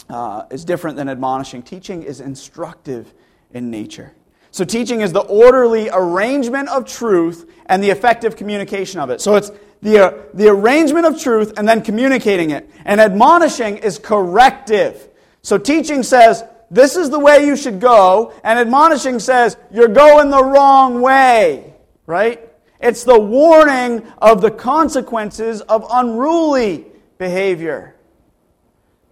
uh, 0.09 0.43
is 0.51 0.65
different 0.65 0.97
than 0.97 1.07
admonishing, 1.07 1.63
teaching 1.63 2.03
is 2.03 2.19
instructive 2.19 3.13
in 3.51 3.69
nature. 3.69 4.13
So, 4.55 4.63
teaching 4.63 5.01
is 5.01 5.11
the 5.11 5.19
orderly 5.19 5.89
arrangement 5.91 6.69
of 6.69 6.85
truth 6.85 7.51
and 7.65 7.83
the 7.83 7.89
effective 7.89 8.37
communication 8.37 9.01
of 9.01 9.09
it. 9.09 9.19
So, 9.19 9.35
it's 9.35 9.51
the, 9.81 9.99
uh, 9.99 10.13
the 10.33 10.47
arrangement 10.47 11.05
of 11.05 11.21
truth 11.21 11.57
and 11.57 11.67
then 11.67 11.81
communicating 11.81 12.51
it. 12.51 12.69
And 12.85 13.01
admonishing 13.01 13.75
is 13.75 13.99
corrective. 13.99 15.09
So 15.41 15.57
teaching 15.57 16.03
says, 16.03 16.45
this 16.71 16.95
is 16.95 17.09
the 17.09 17.19
way 17.19 17.45
you 17.45 17.57
should 17.57 17.81
go, 17.81 18.33
and 18.45 18.57
admonishing 18.57 19.19
says, 19.19 19.57
you're 19.73 19.89
going 19.89 20.29
the 20.29 20.41
wrong 20.41 21.01
way, 21.01 21.73
right? 22.05 22.39
It's 22.79 23.03
the 23.03 23.19
warning 23.19 24.07
of 24.19 24.39
the 24.39 24.51
consequences 24.51 25.59
of 25.59 25.85
unruly 25.91 26.85
behavior. 27.17 27.95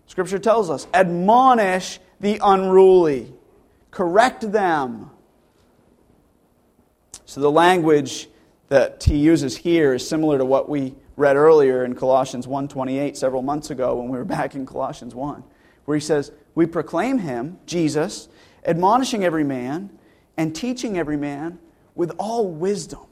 Scripture 0.07 0.39
tells 0.39 0.69
us, 0.69 0.87
admonish 0.93 1.99
the 2.21 2.39
unruly, 2.41 3.33
correct 3.91 4.49
them. 4.49 5.11
So 7.33 7.41
the 7.41 7.49
language 7.49 8.29
that 8.69 9.03
he 9.03 9.17
uses 9.17 9.57
here 9.57 9.95
is 9.95 10.07
similar 10.07 10.37
to 10.37 10.45
what 10.45 10.69
we 10.69 10.93
read 11.17 11.35
earlier 11.35 11.83
in 11.83 11.95
Colossians 11.95 12.45
1:28 12.45 13.17
several 13.17 13.41
months 13.41 13.71
ago 13.71 13.95
when 13.95 14.09
we 14.09 14.19
were 14.19 14.23
back 14.23 14.53
in 14.53 14.67
Colossians 14.67 15.15
1, 15.15 15.43
where 15.85 15.97
he 15.97 15.99
says, 15.99 16.31
"We 16.53 16.67
proclaim 16.67 17.17
him, 17.17 17.57
Jesus, 17.65 18.27
admonishing 18.63 19.23
every 19.23 19.43
man 19.43 19.89
and 20.37 20.55
teaching 20.55 20.95
every 20.95 21.17
man 21.17 21.57
with 21.95 22.11
all 22.19 22.47
wisdom." 22.47 23.07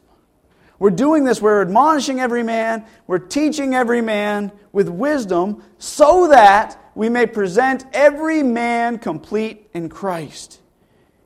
We're 0.77 0.91
doing 0.91 1.23
this, 1.23 1.41
we're 1.41 1.63
admonishing 1.63 2.19
every 2.19 2.43
man, 2.43 2.85
we're 3.07 3.17
teaching 3.17 3.73
every 3.73 4.01
man 4.01 4.51
with 4.71 4.87
wisdom 4.87 5.63
so 5.79 6.27
that 6.27 6.77
we 6.93 7.09
may 7.09 7.25
present 7.25 7.85
every 7.91 8.43
man 8.43 8.99
complete 8.99 9.67
in 9.73 9.89
Christ. 9.89 10.59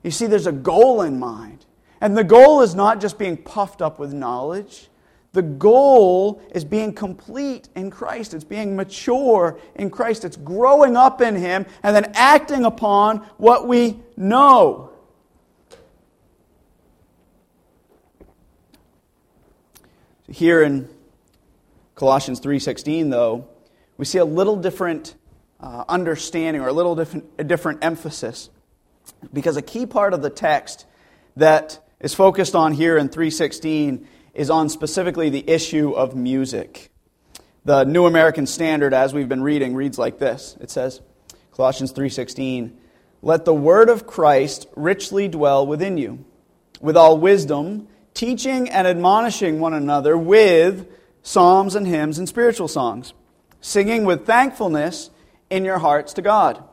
You 0.01 0.11
see, 0.11 0.27
there's 0.27 0.47
a 0.47 0.53
goal 0.53 1.01
in 1.01 1.19
mind. 1.19 1.64
And 2.01 2.17
the 2.17 2.23
goal 2.23 2.61
is 2.61 2.75
not 2.75 3.01
just 3.01 3.17
being 3.17 3.37
puffed 3.37 3.81
up 3.81 3.99
with 3.99 4.13
knowledge. 4.13 4.89
The 5.35 5.41
goal 5.41 6.41
is 6.53 6.63
being 6.63 6.93
complete 6.93 7.67
in 7.75 7.91
Christ. 7.91 8.33
It's 8.33 8.45
being 8.45 8.77
mature 8.77 9.59
in 9.75 9.89
Christ. 9.89 10.23
It's 10.23 10.37
growing 10.37 10.95
up 10.95 11.19
in 11.19 11.35
Him 11.35 11.65
and 11.83 11.93
then 11.93 12.11
acting 12.15 12.63
upon 12.63 13.17
what 13.37 13.67
we 13.67 13.99
know. 14.15 14.91
Here 20.29 20.63
in 20.63 20.89
Colossians 21.95 22.39
3:16 22.39 23.09
though, 23.09 23.47
we 23.97 24.05
see 24.05 24.17
a 24.17 24.25
little 24.25 24.55
different 24.55 25.15
uh, 25.59 25.83
understanding 25.89 26.61
or 26.61 26.69
a 26.69 26.73
little 26.73 26.95
different, 26.95 27.25
a 27.37 27.43
different 27.43 27.83
emphasis. 27.83 28.49
Because 29.33 29.57
a 29.57 29.61
key 29.61 29.85
part 29.85 30.13
of 30.13 30.21
the 30.21 30.29
text 30.29 30.85
that 31.35 31.84
is 32.05 32.13
focused 32.13 32.53
on 32.53 32.71
here 32.71 32.99
in 32.99 33.09
316 33.09 34.07
is 34.35 34.51
on 34.51 34.69
specifically 34.69 35.29
the 35.29 35.43
issue 35.49 35.91
of 35.93 36.15
music. 36.15 36.91
The 37.65 37.83
New 37.83 38.05
American 38.05 38.45
Standard 38.45 38.93
as 38.93 39.11
we've 39.11 39.27
been 39.27 39.41
reading 39.41 39.73
reads 39.73 39.97
like 39.97 40.19
this. 40.19 40.55
It 40.61 40.69
says 40.69 41.01
Colossians 41.51 41.91
3:16, 41.93 42.77
"Let 43.23 43.43
the 43.43 43.55
word 43.55 43.89
of 43.89 44.05
Christ 44.05 44.67
richly 44.75 45.27
dwell 45.27 45.65
within 45.65 45.97
you, 45.97 46.19
with 46.79 46.95
all 46.95 47.17
wisdom, 47.17 47.87
teaching 48.13 48.69
and 48.69 48.85
admonishing 48.85 49.59
one 49.59 49.73
another 49.73 50.15
with 50.15 50.85
psalms 51.23 51.75
and 51.75 51.87
hymns 51.87 52.19
and 52.19 52.29
spiritual 52.29 52.67
songs, 52.67 53.15
singing 53.61 54.05
with 54.05 54.27
thankfulness 54.27 55.09
in 55.49 55.65
your 55.65 55.79
hearts 55.79 56.13
to 56.13 56.21
God." 56.21 56.63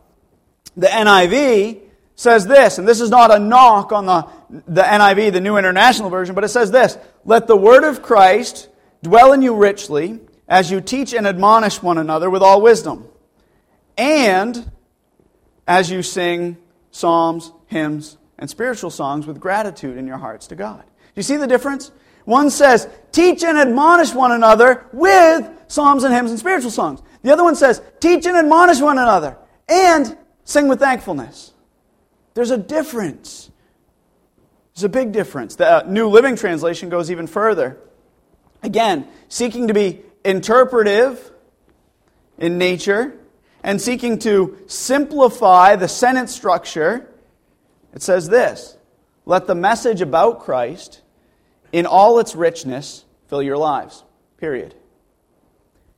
The 0.77 0.93
NIV 0.93 1.81
says 2.15 2.47
this, 2.47 2.79
and 2.79 2.87
this 2.87 3.01
is 3.01 3.11
not 3.11 3.31
a 3.31 3.39
knock 3.39 3.93
on 3.93 4.07
the, 4.07 4.27
the 4.69 4.83
NIV, 4.83 5.33
the 5.33 5.41
New 5.41 5.57
International 5.57 6.11
Version, 6.11 6.35
but 6.35 6.45
it 6.45 6.49
says 6.49 6.71
this 6.71 6.99
Let 7.25 7.47
the 7.47 7.57
word 7.57 7.85
of 7.85 8.03
Christ 8.03 8.69
dwell 9.03 9.33
in 9.33 9.43
you 9.43 9.55
richly 9.55 10.21
as 10.49 10.71
you 10.71 10.81
teach 10.81 11.15
and 11.15 11.27
admonish 11.27 11.83
one 11.83 11.99
another 11.99 12.29
with 12.29 12.43
all 12.43 12.61
wisdom, 12.61 13.09
and 13.97 14.71
as 15.67 15.91
you 15.91 16.03
sing 16.03 16.57
psalms, 16.91 17.53
hymns, 17.67 18.19
and 18.39 18.51
spiritual 18.51 18.91
songs 18.91 19.27
with 19.27 19.41
gratitude 19.41 19.97
in 19.97 20.07
your 20.07 20.19
hearts 20.19 20.49
to 20.49 20.57
God. 20.57 20.83
Do 20.83 21.17
you 21.17 21.23
see 21.23 21.37
the 21.37 21.47
difference? 21.47 21.91
One 22.25 22.51
says, 22.51 22.89
teach 23.11 23.43
and 23.43 23.59
admonish 23.59 24.15
one 24.15 24.33
another 24.33 24.87
with 24.93 25.49
psalms 25.69 26.05
and 26.05 26.15
hymns 26.15 26.31
and 26.31 26.39
spiritual 26.39 26.71
songs. 26.71 27.01
The 27.23 27.33
other 27.33 27.45
one 27.45 27.57
says, 27.57 27.83
teach 28.01 28.27
and 28.27 28.37
admonish 28.37 28.81
one 28.81 28.99
another 28.99 29.37
and 29.69 30.17
sing 30.45 30.69
with 30.69 30.81
thankfulness. 30.81 31.52
There's 32.35 32.51
a 32.51 32.59
difference. 32.59 33.51
There's 34.75 34.85
a 34.85 34.89
big 34.89 35.13
difference. 35.13 35.57
The 35.57 35.69
uh, 35.69 35.85
New 35.87 36.09
Living 36.09 36.37
Translation 36.37 36.89
goes 36.89 37.11
even 37.11 37.27
further. 37.27 37.79
Again, 38.63 39.09
seeking 39.29 39.69
to 39.69 39.75
be 39.75 40.01
interpretive 40.25 41.31
in 42.39 42.59
nature 42.59 43.19
and 43.63 43.81
seeking 43.81 44.19
to 44.21 44.59
simplify 44.67 45.77
the 45.77 45.89
sentence 45.89 46.35
structure, 46.35 47.13
it 47.93 48.03
says 48.03 48.29
this 48.29 48.77
Let 49.27 49.47
the 49.47 49.55
message 49.55 50.01
about 50.01 50.41
Christ 50.41 51.03
in 51.73 51.87
all 51.87 52.19
its 52.19 52.35
richness 52.35 53.05
fill 53.29 53.43
your 53.43 53.57
lives. 53.57 54.05
Period. 54.39 54.75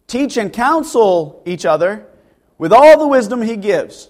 Teach 0.07 0.37
and 0.37 0.53
counsel 0.53 1.43
each 1.47 1.65
other 1.65 2.07
with 2.59 2.73
all 2.73 2.99
the 2.99 3.09
wisdom 3.09 3.43
he 3.43 3.57
gives. 3.57 4.09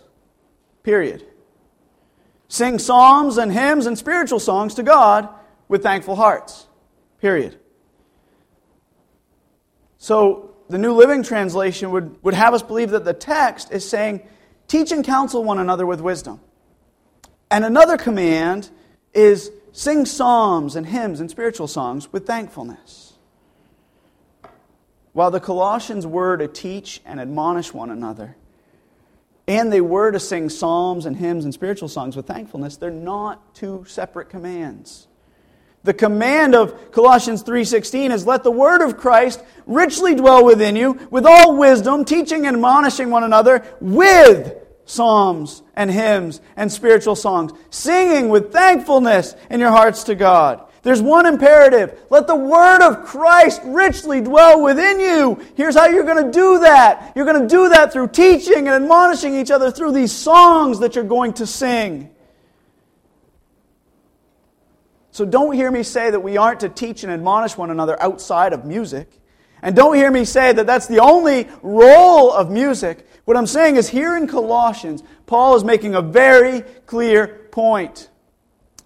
Period. 0.83 1.25
Sing 2.49 2.79
psalms 2.79 3.39
and 3.39 3.53
hymns 3.53 3.87
and 3.87 3.99
spiritual 3.99 4.39
songs 4.39 4.75
to 4.75 4.83
God 4.83 5.29
with 5.69 5.83
thankful 5.83 6.17
hearts. 6.17 6.67
Period. 7.21 7.59
So, 9.99 10.55
the 10.69 10.79
New 10.79 10.93
Living 10.95 11.23
Translation 11.23 11.91
would, 11.91 12.23
would 12.23 12.35
have 12.35 12.55
us 12.55 12.63
believe 12.63 12.91
that 12.91 13.05
the 13.05 13.15
text 13.15 13.73
is 13.73 13.89
saying, 13.89 14.27
teach 14.69 14.93
and 14.93 15.05
counsel 15.05 15.45
one 15.45 15.59
another 15.59 15.87
with 15.87 16.01
wisdom. 16.01 16.41
And 17.51 17.65
another 17.65 17.97
command 17.97 18.71
is 19.13 19.51
sing 19.73 20.07
psalms 20.07 20.77
and 20.77 20.87
hymns 20.87 21.21
and 21.21 21.31
spiritual 21.31 21.69
songs 21.69 22.13
with 22.13 22.27
thankfulness. 22.27 23.15
While 25.13 25.31
the 25.31 25.41
Colossians 25.41 26.07
were 26.07 26.37
to 26.37 26.49
teach 26.49 27.01
and 27.05 27.21
admonish 27.21 27.73
one 27.73 27.91
another, 27.91 28.37
and 29.47 29.73
they 29.73 29.81
were 29.81 30.11
to 30.11 30.21
sing 30.21 30.49
psalms 30.49 31.07
and 31.07 31.17
hymns 31.17 31.45
and 31.45 31.53
spiritual 31.53 31.89
songs 31.89 32.17
with 32.17 32.27
thankfulness, 32.27 32.77
they're 32.77 32.91
not 32.91 33.55
two 33.55 33.85
separate 33.87 34.29
commands. 34.29 35.07
The 35.85 35.93
command 35.93 36.55
of 36.55 36.93
Colossians 36.93 37.43
3:16 37.43 38.11
is 38.11 38.27
let 38.27 38.43
the 38.43 38.51
word 38.51 38.81
of 38.81 38.97
Christ 38.97 39.43
richly 39.67 40.15
dwell 40.15 40.43
within 40.43 40.77
you 40.77 40.99
with 41.11 41.27
all 41.27 41.57
wisdom, 41.57 42.07
teaching 42.07 42.47
and 42.47 42.57
admonishing 42.57 43.11
one 43.11 43.23
another 43.23 43.63
with 43.81 44.55
psalms 44.87 45.63
and 45.77 45.91
hymns 45.91 46.41
and 46.57 46.73
spiritual 46.73 47.17
songs, 47.17 47.53
singing 47.69 48.31
with 48.31 48.51
thankfulness 48.51 49.37
in 49.51 49.61
your 49.61 49.71
hearts 49.71 50.05
to 50.05 50.15
God. 50.15 50.63
There's 50.85 51.01
one 51.01 51.25
imperative. 51.25 51.99
Let 52.11 52.27
the 52.27 52.37
word 52.37 52.83
of 52.83 53.07
Christ 53.07 53.63
richly 53.65 54.21
dwell 54.21 54.63
within 54.63 55.01
you. 55.01 55.43
Here's 55.57 55.75
how 55.75 55.87
you're 55.87 56.05
going 56.05 56.27
to 56.27 56.31
do 56.31 56.61
that. 56.61 57.13
You're 57.17 57.25
going 57.25 57.41
to 57.41 57.49
do 57.49 57.71
that 57.71 57.91
through 57.91 58.09
teaching 58.09 58.69
and 58.69 58.83
admonishing 58.85 59.35
each 59.35 59.51
other 59.51 59.71
through 59.71 59.93
these 59.93 60.13
songs 60.13 60.81
that 60.81 60.95
you're 60.95 61.03
going 61.03 61.33
to 61.35 61.47
sing. 61.47 62.11
So 65.11 65.25
don't 65.25 65.55
hear 65.55 65.71
me 65.71 65.85
say 65.85 66.11
that 66.11 66.21
we 66.21 66.37
aren't 66.37 66.61
to 66.61 66.69
teach 66.69 67.03
and 67.03 67.11
admonish 67.11 67.57
one 67.57 67.71
another 67.71 68.01
outside 68.03 68.53
of 68.53 68.67
music. 68.67 69.09
And 69.63 69.75
don't 69.75 69.97
hear 69.97 70.11
me 70.11 70.27
say 70.27 70.53
that 70.53 70.67
that's 70.67 70.87
the 70.87 70.99
only 70.99 71.49
role 71.63 72.31
of 72.31 72.51
music. 72.51 73.09
What 73.25 73.39
I'm 73.39 73.47
saying 73.47 73.77
is 73.77 73.89
here 73.89 74.19
in 74.19 74.27
Colossians, 74.27 75.03
Paul 75.25 75.57
is 75.57 75.65
making 75.65 75.95
a 75.95 76.03
very 76.03 76.61
clear 76.85 77.49
point. 77.53 78.11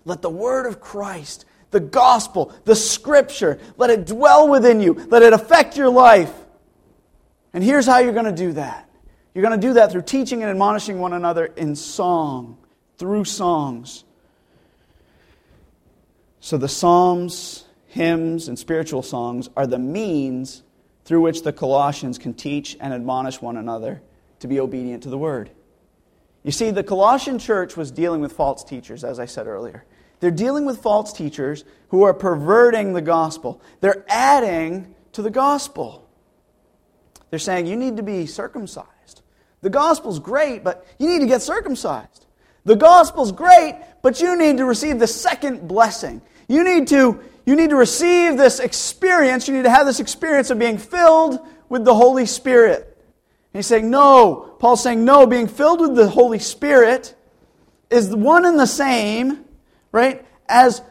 Let 0.04 0.22
the 0.22 0.30
word 0.30 0.66
of 0.66 0.80
Christ 0.80 1.44
the 1.70 1.80
gospel, 1.80 2.54
the 2.64 2.76
scripture. 2.76 3.58
Let 3.76 3.90
it 3.90 4.06
dwell 4.06 4.48
within 4.48 4.80
you. 4.80 4.94
Let 4.94 5.22
it 5.22 5.32
affect 5.32 5.76
your 5.76 5.90
life. 5.90 6.32
And 7.52 7.64
here's 7.64 7.86
how 7.86 7.98
you're 7.98 8.12
going 8.12 8.24
to 8.26 8.32
do 8.32 8.52
that 8.52 8.88
you're 9.34 9.46
going 9.46 9.60
to 9.60 9.66
do 9.66 9.74
that 9.74 9.92
through 9.92 10.02
teaching 10.02 10.42
and 10.42 10.50
admonishing 10.50 10.98
one 10.98 11.12
another 11.12 11.46
in 11.46 11.76
song, 11.76 12.58
through 12.96 13.24
songs. 13.24 14.04
So 16.40 16.56
the 16.58 16.68
Psalms, 16.68 17.64
hymns, 17.86 18.48
and 18.48 18.58
spiritual 18.58 19.02
songs 19.02 19.48
are 19.56 19.66
the 19.66 19.78
means 19.78 20.62
through 21.04 21.20
which 21.20 21.42
the 21.42 21.52
Colossians 21.52 22.18
can 22.18 22.34
teach 22.34 22.76
and 22.80 22.92
admonish 22.92 23.40
one 23.40 23.56
another 23.56 24.02
to 24.40 24.48
be 24.48 24.60
obedient 24.60 25.04
to 25.04 25.08
the 25.08 25.18
word. 25.18 25.50
You 26.42 26.52
see, 26.52 26.70
the 26.70 26.82
Colossian 26.82 27.38
church 27.38 27.76
was 27.76 27.90
dealing 27.90 28.20
with 28.20 28.32
false 28.32 28.64
teachers, 28.64 29.04
as 29.04 29.18
I 29.18 29.26
said 29.26 29.46
earlier. 29.46 29.84
They're 30.20 30.30
dealing 30.30 30.64
with 30.64 30.82
false 30.82 31.12
teachers 31.12 31.64
who 31.88 32.02
are 32.02 32.14
perverting 32.14 32.92
the 32.92 33.02
gospel. 33.02 33.60
They're 33.80 34.04
adding 34.08 34.94
to 35.12 35.22
the 35.22 35.30
gospel. 35.30 36.08
They're 37.30 37.38
saying 37.38 37.66
you 37.66 37.76
need 37.76 37.96
to 37.96 38.02
be 38.02 38.26
circumcised. 38.26 39.22
The 39.60 39.70
gospel's 39.70 40.18
great, 40.18 40.64
but 40.64 40.86
you 40.98 41.08
need 41.08 41.20
to 41.20 41.26
get 41.26 41.42
circumcised. 41.42 42.26
The 42.64 42.76
gospel's 42.76 43.32
great, 43.32 43.76
but 44.02 44.20
you 44.20 44.36
need 44.36 44.58
to 44.58 44.64
receive 44.64 44.98
the 44.98 45.06
second 45.06 45.66
blessing. 45.66 46.22
You 46.48 46.64
need 46.64 46.88
to, 46.88 47.20
you 47.46 47.56
need 47.56 47.70
to 47.70 47.76
receive 47.76 48.36
this 48.36 48.60
experience. 48.60 49.48
You 49.48 49.56
need 49.56 49.64
to 49.64 49.70
have 49.70 49.86
this 49.86 50.00
experience 50.00 50.50
of 50.50 50.58
being 50.58 50.78
filled 50.78 51.40
with 51.68 51.84
the 51.84 51.94
Holy 51.94 52.26
Spirit. 52.26 52.84
And 53.52 53.58
he's 53.58 53.66
saying, 53.66 53.90
no. 53.90 54.54
Paul's 54.58 54.82
saying, 54.82 55.04
no, 55.04 55.26
being 55.26 55.48
filled 55.48 55.80
with 55.80 55.94
the 55.94 56.08
Holy 56.08 56.38
Spirit 56.38 57.14
is 57.90 58.14
one 58.14 58.44
and 58.44 58.58
the 58.58 58.66
same 58.66 59.44
right? 59.92 60.26
As, 60.48 60.82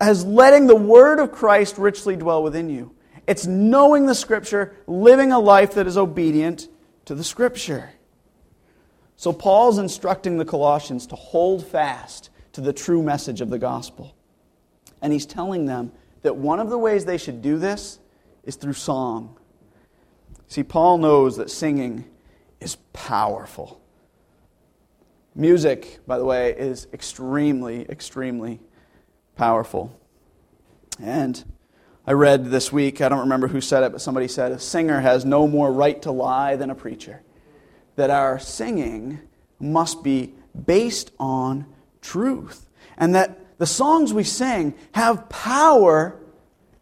as 0.00 0.24
letting 0.24 0.66
the 0.66 0.76
word 0.76 1.18
of 1.18 1.32
Christ 1.32 1.78
richly 1.78 2.16
dwell 2.16 2.42
within 2.42 2.70
you. 2.70 2.94
It's 3.26 3.46
knowing 3.46 4.06
the 4.06 4.14
Scripture, 4.14 4.74
living 4.86 5.32
a 5.32 5.38
life 5.38 5.74
that 5.74 5.86
is 5.86 5.96
obedient 5.96 6.68
to 7.04 7.14
the 7.14 7.24
Scripture. 7.24 7.90
So 9.16 9.32
Paul's 9.32 9.78
instructing 9.78 10.38
the 10.38 10.44
Colossians 10.44 11.06
to 11.08 11.16
hold 11.16 11.66
fast 11.66 12.30
to 12.52 12.60
the 12.60 12.72
true 12.72 13.02
message 13.02 13.40
of 13.40 13.50
the 13.50 13.58
gospel. 13.58 14.14
And 15.02 15.12
he's 15.12 15.26
telling 15.26 15.66
them 15.66 15.92
that 16.22 16.36
one 16.36 16.60
of 16.60 16.70
the 16.70 16.78
ways 16.78 17.04
they 17.04 17.18
should 17.18 17.42
do 17.42 17.58
this 17.58 17.98
is 18.44 18.56
through 18.56 18.72
song. 18.72 19.38
See, 20.48 20.62
Paul 20.62 20.98
knows 20.98 21.36
that 21.36 21.50
singing 21.50 22.04
is 22.60 22.76
powerful. 22.92 23.79
Music, 25.40 26.00
by 26.06 26.18
the 26.18 26.24
way, 26.24 26.50
is 26.50 26.86
extremely, 26.92 27.88
extremely 27.88 28.60
powerful. 29.36 29.98
And 31.02 31.42
I 32.06 32.12
read 32.12 32.50
this 32.50 32.70
week, 32.70 33.00
I 33.00 33.08
don't 33.08 33.20
remember 33.20 33.48
who 33.48 33.62
said 33.62 33.82
it, 33.82 33.90
but 33.90 34.02
somebody 34.02 34.28
said, 34.28 34.52
a 34.52 34.58
singer 34.58 35.00
has 35.00 35.24
no 35.24 35.48
more 35.48 35.72
right 35.72 36.00
to 36.02 36.10
lie 36.10 36.56
than 36.56 36.68
a 36.68 36.74
preacher. 36.74 37.22
That 37.96 38.10
our 38.10 38.38
singing 38.38 39.20
must 39.58 40.02
be 40.02 40.34
based 40.66 41.10
on 41.18 41.64
truth. 42.02 42.68
And 42.98 43.14
that 43.14 43.56
the 43.56 43.66
songs 43.66 44.12
we 44.12 44.24
sing 44.24 44.74
have 44.92 45.30
power 45.30 46.20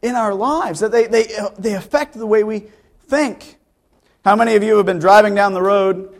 in 0.02 0.16
our 0.16 0.34
lives, 0.34 0.80
that 0.80 0.90
they, 0.90 1.06
they, 1.06 1.28
they 1.60 1.74
affect 1.74 2.14
the 2.14 2.26
way 2.26 2.42
we 2.42 2.64
think. 3.02 3.56
How 4.24 4.34
many 4.34 4.56
of 4.56 4.64
you 4.64 4.78
have 4.78 4.86
been 4.86 4.98
driving 4.98 5.36
down 5.36 5.52
the 5.52 5.62
road 5.62 6.17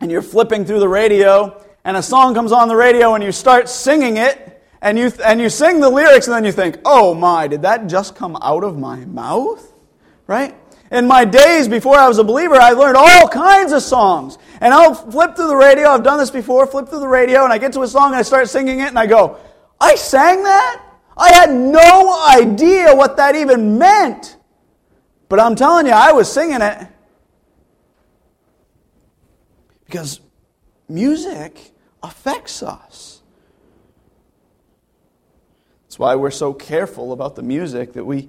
and 0.00 0.10
you're 0.10 0.22
flipping 0.22 0.64
through 0.64 0.80
the 0.80 0.88
radio 0.88 1.62
and 1.86 1.96
a 1.96 2.02
song 2.02 2.34
comes 2.34 2.50
on 2.50 2.66
the 2.66 2.74
radio 2.74 3.14
and 3.14 3.22
you 3.22 3.30
start 3.30 3.68
singing 3.68 4.16
it 4.16 4.60
and 4.82 4.98
you, 4.98 5.12
and 5.24 5.40
you 5.40 5.48
sing 5.48 5.78
the 5.78 5.88
lyrics 5.88 6.26
and 6.26 6.34
then 6.34 6.44
you 6.44 6.50
think, 6.50 6.78
oh 6.84 7.14
my, 7.14 7.46
did 7.46 7.62
that 7.62 7.86
just 7.86 8.16
come 8.16 8.36
out 8.42 8.64
of 8.64 8.76
my 8.76 9.04
mouth? 9.04 9.72
Right? 10.26 10.56
In 10.90 11.06
my 11.06 11.24
days 11.24 11.68
before 11.68 11.96
I 11.96 12.08
was 12.08 12.18
a 12.18 12.24
believer, 12.24 12.56
I 12.56 12.70
learned 12.70 12.96
all 12.96 13.28
kinds 13.28 13.70
of 13.70 13.82
songs. 13.82 14.36
And 14.60 14.74
I'll 14.74 14.94
flip 14.94 15.36
through 15.36 15.46
the 15.46 15.56
radio. 15.56 15.88
I've 15.90 16.02
done 16.02 16.18
this 16.18 16.30
before. 16.30 16.66
Flip 16.66 16.88
through 16.88 17.00
the 17.00 17.08
radio 17.08 17.44
and 17.44 17.52
I 17.52 17.58
get 17.58 17.72
to 17.74 17.82
a 17.82 17.88
song 17.88 18.08
and 18.08 18.16
I 18.16 18.22
start 18.22 18.48
singing 18.48 18.80
it 18.80 18.88
and 18.88 18.98
I 18.98 19.06
go, 19.06 19.38
I 19.80 19.94
sang 19.94 20.42
that? 20.42 20.82
I 21.16 21.32
had 21.32 21.52
no 21.52 22.20
idea 22.30 22.94
what 22.96 23.16
that 23.16 23.36
even 23.36 23.78
meant. 23.78 24.36
But 25.28 25.38
I'm 25.38 25.54
telling 25.54 25.86
you, 25.86 25.92
I 25.92 26.10
was 26.10 26.30
singing 26.30 26.62
it. 26.62 26.88
Because 29.86 30.20
music 30.88 31.72
affects 32.02 32.62
us. 32.62 33.22
That's 35.84 35.98
why 35.98 36.14
we're 36.16 36.30
so 36.30 36.52
careful 36.52 37.12
about 37.12 37.36
the 37.36 37.42
music 37.42 37.94
that 37.94 38.04
we 38.04 38.28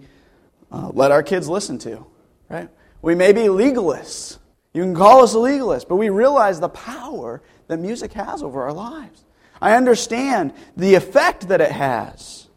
uh, 0.72 0.92
let 0.94 1.12
our 1.12 1.24
kids 1.24 1.48
listen 1.48 1.78
to, 1.80 2.06
right? 2.50 2.70
We 3.02 3.16
may 3.16 3.34
be 3.34 3.42
legalists. 3.42 4.38
You 4.74 4.84
can 4.84 4.96
call 4.96 5.24
us 5.24 5.34
a 5.34 5.40
legalist, 5.40 5.90
but 5.90 5.96
we 5.96 6.10
realize 6.10 6.60
the 6.60 6.70
power 6.70 7.42
that 7.68 7.78
music 7.78 8.14
has 8.14 8.44
over 8.44 8.64
our 8.64 8.74
lives. 8.74 9.24
I 9.62 9.76
understand 9.76 10.54
the 10.76 10.96
effect 10.96 11.48
that 11.48 11.62
it 11.62 11.72
has. 11.72 12.48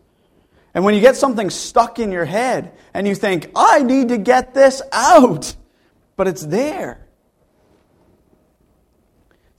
And 0.74 0.84
when 0.84 0.94
you 0.94 1.00
get 1.00 1.16
something 1.16 1.50
stuck 1.50 1.98
in 1.98 2.12
your 2.12 2.24
head 2.24 2.72
and 2.94 3.08
you 3.08 3.14
think, 3.14 3.50
I 3.56 3.82
need 3.82 4.10
to 4.10 4.18
get 4.18 4.54
this 4.54 4.82
out, 4.92 5.56
but 6.16 6.28
it's 6.28 6.44
there. 6.44 7.06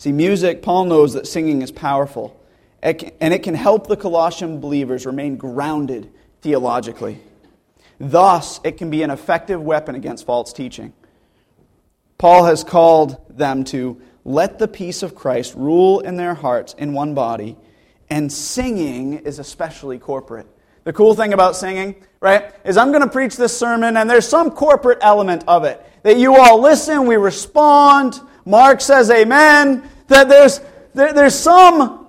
See, 0.01 0.11
music, 0.11 0.63
Paul 0.63 0.85
knows 0.85 1.13
that 1.13 1.27
singing 1.27 1.61
is 1.61 1.71
powerful, 1.71 2.35
and 2.81 3.13
it 3.21 3.43
can 3.43 3.53
help 3.53 3.85
the 3.85 3.95
Colossian 3.95 4.59
believers 4.59 5.05
remain 5.05 5.35
grounded 5.35 6.11
theologically. 6.41 7.19
Thus, 7.99 8.59
it 8.63 8.79
can 8.79 8.89
be 8.89 9.03
an 9.03 9.11
effective 9.11 9.61
weapon 9.61 9.93
against 9.93 10.25
false 10.25 10.53
teaching. 10.53 10.93
Paul 12.17 12.45
has 12.45 12.63
called 12.63 13.23
them 13.29 13.63
to 13.65 14.01
let 14.25 14.57
the 14.57 14.67
peace 14.67 15.03
of 15.03 15.13
Christ 15.13 15.53
rule 15.53 15.99
in 15.99 16.17
their 16.17 16.33
hearts 16.33 16.73
in 16.79 16.93
one 16.93 17.13
body, 17.13 17.55
and 18.09 18.33
singing 18.33 19.13
is 19.13 19.37
especially 19.37 19.99
corporate. 19.99 20.47
The 20.83 20.93
cool 20.93 21.13
thing 21.13 21.31
about 21.31 21.55
singing, 21.55 21.93
right, 22.19 22.51
is 22.65 22.75
I'm 22.75 22.89
going 22.89 23.03
to 23.03 23.07
preach 23.07 23.37
this 23.37 23.55
sermon, 23.55 23.95
and 23.95 24.09
there's 24.09 24.27
some 24.27 24.49
corporate 24.49 24.97
element 25.01 25.43
of 25.47 25.63
it. 25.63 25.79
That 26.01 26.17
you 26.17 26.37
all 26.37 26.59
listen, 26.59 27.05
we 27.05 27.17
respond, 27.17 28.19
Mark 28.45 28.82
says 28.82 29.10
amen, 29.10 29.89
that 30.08 30.30
there's, 30.30 30.60
there, 30.93 31.13
there's 31.13 31.38
some 31.38 32.08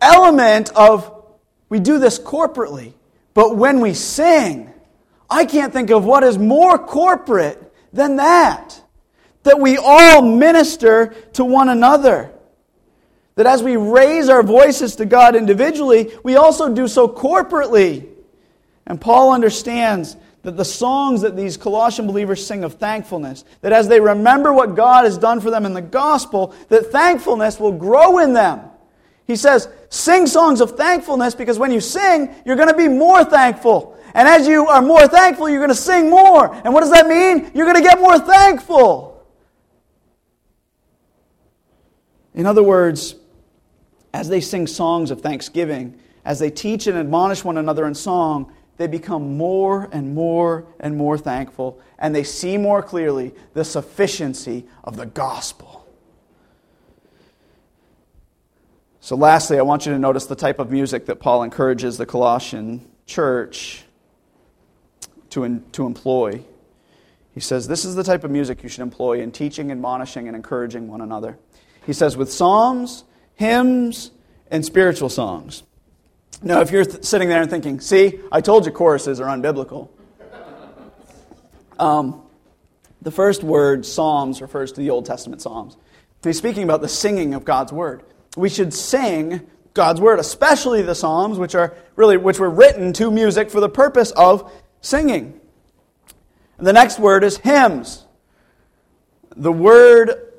element 0.00 0.70
of 0.74 1.14
we 1.68 1.80
do 1.80 1.98
this 1.98 2.18
corporately. 2.18 2.94
But 3.34 3.56
when 3.56 3.80
we 3.80 3.94
sing, 3.94 4.72
I 5.28 5.44
can't 5.44 5.72
think 5.72 5.90
of 5.90 6.04
what 6.04 6.24
is 6.24 6.38
more 6.38 6.78
corporate 6.78 7.72
than 7.92 8.16
that. 8.16 8.80
That 9.42 9.60
we 9.60 9.76
all 9.76 10.22
minister 10.22 11.14
to 11.34 11.44
one 11.44 11.68
another. 11.68 12.32
That 13.36 13.46
as 13.46 13.62
we 13.62 13.76
raise 13.76 14.28
our 14.28 14.42
voices 14.42 14.96
to 14.96 15.06
God 15.06 15.36
individually, 15.36 16.12
we 16.24 16.36
also 16.36 16.74
do 16.74 16.88
so 16.88 17.06
corporately. 17.06 18.08
And 18.86 19.00
Paul 19.00 19.32
understands 19.32 20.16
that 20.42 20.56
the 20.56 20.64
songs 20.64 21.22
that 21.22 21.36
these 21.36 21.56
Colossian 21.56 22.06
believers 22.06 22.46
sing 22.46 22.64
of 22.64 22.74
thankfulness, 22.74 23.44
that 23.60 23.72
as 23.72 23.88
they 23.88 24.00
remember 24.00 24.52
what 24.52 24.76
God 24.76 25.04
has 25.04 25.18
done 25.18 25.40
for 25.40 25.50
them 25.50 25.66
in 25.66 25.74
the 25.74 25.82
gospel, 25.82 26.54
that 26.68 26.92
thankfulness 26.92 27.58
will 27.58 27.72
grow 27.72 28.18
in 28.18 28.32
them. 28.32 28.60
He 29.26 29.36
says, 29.36 29.68
sing 29.90 30.26
songs 30.26 30.60
of 30.60 30.76
thankfulness 30.76 31.34
because 31.34 31.58
when 31.58 31.70
you 31.70 31.80
sing, 31.80 32.34
you're 32.46 32.56
going 32.56 32.68
to 32.68 32.76
be 32.76 32.88
more 32.88 33.24
thankful. 33.24 33.98
And 34.14 34.26
as 34.26 34.48
you 34.48 34.66
are 34.66 34.80
more 34.80 35.06
thankful, 35.06 35.48
you're 35.48 35.58
going 35.58 35.68
to 35.68 35.74
sing 35.74 36.08
more. 36.08 36.54
And 36.64 36.72
what 36.72 36.80
does 36.80 36.92
that 36.92 37.06
mean? 37.06 37.50
You're 37.54 37.66
going 37.66 37.76
to 37.76 37.82
get 37.82 38.00
more 38.00 38.18
thankful. 38.18 39.26
In 42.32 42.46
other 42.46 42.62
words, 42.62 43.16
as 44.14 44.28
they 44.28 44.40
sing 44.40 44.66
songs 44.66 45.10
of 45.10 45.20
thanksgiving, 45.20 45.98
as 46.24 46.38
they 46.38 46.50
teach 46.50 46.86
and 46.86 46.96
admonish 46.96 47.44
one 47.44 47.58
another 47.58 47.86
in 47.86 47.94
song, 47.94 48.52
they 48.78 48.86
become 48.86 49.36
more 49.36 49.88
and 49.92 50.14
more 50.14 50.66
and 50.80 50.96
more 50.96 51.18
thankful, 51.18 51.78
and 51.98 52.14
they 52.14 52.24
see 52.24 52.56
more 52.56 52.82
clearly 52.82 53.34
the 53.52 53.64
sufficiency 53.64 54.64
of 54.82 54.96
the 54.96 55.06
gospel. 55.06 55.86
So, 59.00 59.16
lastly, 59.16 59.58
I 59.58 59.62
want 59.62 59.86
you 59.86 59.92
to 59.92 59.98
notice 59.98 60.26
the 60.26 60.36
type 60.36 60.58
of 60.58 60.70
music 60.70 61.06
that 61.06 61.16
Paul 61.16 61.42
encourages 61.42 61.98
the 61.98 62.06
Colossian 62.06 62.88
church 63.06 63.84
to, 65.30 65.44
in, 65.44 65.64
to 65.72 65.86
employ. 65.86 66.42
He 67.34 67.40
says, 67.40 67.68
This 67.68 67.84
is 67.84 67.94
the 67.94 68.04
type 68.04 68.24
of 68.24 68.30
music 68.30 68.62
you 68.62 68.68
should 68.68 68.82
employ 68.82 69.20
in 69.20 69.32
teaching, 69.32 69.70
admonishing, 69.70 70.28
and 70.28 70.36
encouraging 70.36 70.88
one 70.88 71.00
another. 71.00 71.38
He 71.86 71.92
says, 71.94 72.16
with 72.16 72.30
psalms, 72.30 73.04
hymns, 73.34 74.10
and 74.50 74.64
spiritual 74.64 75.08
songs. 75.08 75.62
Now, 76.42 76.60
if 76.60 76.70
you're 76.70 76.84
th- 76.84 77.04
sitting 77.04 77.28
there 77.28 77.42
and 77.42 77.50
thinking, 77.50 77.80
see, 77.80 78.20
I 78.30 78.40
told 78.40 78.66
you 78.66 78.72
choruses 78.72 79.20
are 79.20 79.26
unbiblical. 79.26 79.88
Um, 81.78 82.22
the 83.02 83.10
first 83.10 83.42
word, 83.42 83.86
Psalms, 83.86 84.40
refers 84.40 84.72
to 84.72 84.80
the 84.80 84.90
Old 84.90 85.06
Testament 85.06 85.42
Psalms. 85.42 85.76
He's 86.22 86.38
speaking 86.38 86.64
about 86.64 86.80
the 86.80 86.88
singing 86.88 87.34
of 87.34 87.44
God's 87.44 87.72
Word. 87.72 88.02
We 88.36 88.48
should 88.48 88.74
sing 88.74 89.46
God's 89.74 90.00
Word, 90.00 90.18
especially 90.18 90.82
the 90.82 90.94
Psalms, 90.94 91.38
which 91.38 91.54
are 91.54 91.76
really 91.94 92.16
which 92.16 92.40
were 92.40 92.50
written 92.50 92.92
to 92.94 93.10
music 93.10 93.50
for 93.50 93.60
the 93.60 93.68
purpose 93.68 94.10
of 94.12 94.52
singing. 94.80 95.40
And 96.58 96.66
the 96.66 96.72
next 96.72 96.98
word 96.98 97.22
is 97.22 97.36
hymns. 97.38 98.04
The 99.36 99.52
word, 99.52 100.32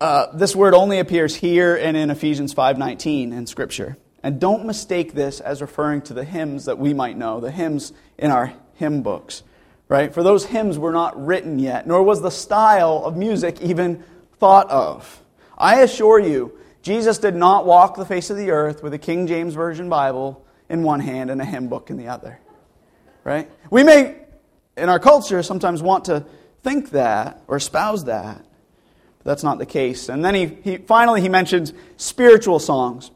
uh, 0.00 0.28
this 0.36 0.54
word 0.54 0.74
only 0.74 1.00
appears 1.00 1.34
here 1.34 1.74
and 1.74 1.96
in 1.96 2.10
Ephesians 2.10 2.54
5.19 2.54 3.32
in 3.32 3.46
Scripture. 3.46 3.96
And 4.22 4.40
don't 4.40 4.66
mistake 4.66 5.14
this 5.14 5.40
as 5.40 5.62
referring 5.62 6.02
to 6.02 6.14
the 6.14 6.24
hymns 6.24 6.66
that 6.66 6.78
we 6.78 6.92
might 6.92 7.16
know, 7.16 7.40
the 7.40 7.50
hymns 7.50 7.92
in 8.18 8.30
our 8.30 8.52
hymn 8.74 9.02
books, 9.02 9.42
right? 9.88 10.12
For 10.12 10.22
those 10.22 10.44
hymns 10.46 10.78
were 10.78 10.92
not 10.92 11.24
written 11.24 11.58
yet, 11.58 11.86
nor 11.86 12.02
was 12.02 12.20
the 12.20 12.30
style 12.30 13.02
of 13.04 13.16
music 13.16 13.60
even 13.62 14.04
thought 14.38 14.70
of. 14.70 15.22
I 15.56 15.80
assure 15.80 16.18
you, 16.18 16.58
Jesus 16.82 17.18
did 17.18 17.34
not 17.34 17.66
walk 17.66 17.96
the 17.96 18.04
face 18.04 18.30
of 18.30 18.36
the 18.36 18.50
earth 18.50 18.82
with 18.82 18.94
a 18.94 18.98
King 18.98 19.26
James 19.26 19.54
Version 19.54 19.88
Bible 19.88 20.44
in 20.68 20.82
one 20.82 21.00
hand 21.00 21.30
and 21.30 21.40
a 21.40 21.44
hymn 21.44 21.68
book 21.68 21.90
in 21.90 21.96
the 21.96 22.08
other, 22.08 22.38
right? 23.24 23.50
We 23.70 23.84
may, 23.84 24.16
in 24.76 24.88
our 24.88 24.98
culture, 24.98 25.42
sometimes 25.42 25.82
want 25.82 26.06
to 26.06 26.24
think 26.62 26.90
that 26.90 27.42
or 27.48 27.56
espouse 27.56 28.04
that, 28.04 28.44
but 29.18 29.24
that's 29.24 29.42
not 29.42 29.58
the 29.58 29.66
case. 29.66 30.08
And 30.08 30.24
then 30.24 30.34
he, 30.34 30.46
he 30.46 30.76
finally 30.78 31.20
he 31.20 31.28
mentions 31.28 31.72
spiritual 31.96 32.58
songs. 32.58 33.10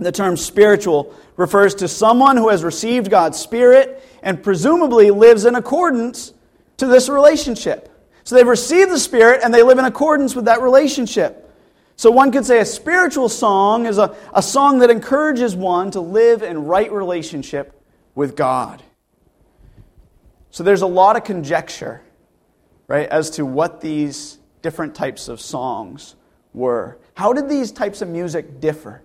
The 0.00 0.10
term 0.10 0.38
spiritual 0.38 1.14
refers 1.36 1.74
to 1.76 1.88
someone 1.88 2.38
who 2.38 2.48
has 2.48 2.64
received 2.64 3.10
God's 3.10 3.38
Spirit 3.38 4.02
and 4.22 4.42
presumably 4.42 5.10
lives 5.10 5.44
in 5.44 5.54
accordance 5.54 6.32
to 6.78 6.86
this 6.86 7.10
relationship. 7.10 7.88
So 8.24 8.34
they've 8.34 8.46
received 8.46 8.90
the 8.90 8.98
Spirit 8.98 9.42
and 9.44 9.52
they 9.52 9.62
live 9.62 9.78
in 9.78 9.84
accordance 9.84 10.34
with 10.34 10.46
that 10.46 10.62
relationship. 10.62 11.54
So 11.96 12.10
one 12.10 12.32
could 12.32 12.46
say 12.46 12.60
a 12.60 12.64
spiritual 12.64 13.28
song 13.28 13.84
is 13.84 13.98
a, 13.98 14.16
a 14.32 14.42
song 14.42 14.78
that 14.78 14.88
encourages 14.88 15.54
one 15.54 15.90
to 15.90 16.00
live 16.00 16.42
in 16.42 16.64
right 16.64 16.90
relationship 16.90 17.78
with 18.14 18.36
God. 18.36 18.82
So 20.50 20.64
there's 20.64 20.80
a 20.80 20.86
lot 20.86 21.16
of 21.16 21.24
conjecture, 21.24 22.00
right, 22.88 23.06
as 23.06 23.28
to 23.32 23.44
what 23.44 23.82
these 23.82 24.38
different 24.62 24.94
types 24.94 25.28
of 25.28 25.42
songs 25.42 26.16
were. 26.54 26.98
How 27.12 27.34
did 27.34 27.50
these 27.50 27.70
types 27.70 28.00
of 28.00 28.08
music 28.08 28.60
differ? 28.60 29.02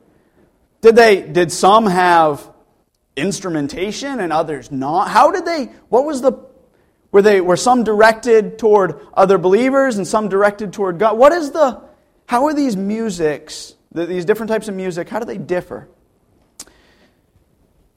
Did 0.85 0.95
they 0.95 1.23
did 1.23 1.51
some 1.51 1.87
have 1.87 2.47
instrumentation 3.15 4.19
and 4.19 4.31
others 4.31 4.71
not? 4.71 5.09
How 5.09 5.31
did 5.31 5.43
they 5.43 5.71
what 5.89 6.05
was 6.05 6.21
the 6.21 6.33
were 7.11 7.23
they 7.23 7.41
were 7.41 7.57
some 7.57 7.83
directed 7.83 8.59
toward 8.59 8.99
other 9.15 9.39
believers 9.39 9.97
and 9.97 10.07
some 10.07 10.29
directed 10.29 10.73
toward 10.73 10.99
God? 10.99 11.17
What 11.17 11.31
is 11.31 11.49
the 11.49 11.81
how 12.27 12.45
are 12.45 12.53
these 12.53 12.75
musics, 12.77 13.73
these 13.93 14.25
different 14.25 14.51
types 14.51 14.67
of 14.67 14.75
music, 14.75 15.09
how 15.09 15.17
do 15.17 15.25
they 15.25 15.39
differ? 15.39 15.89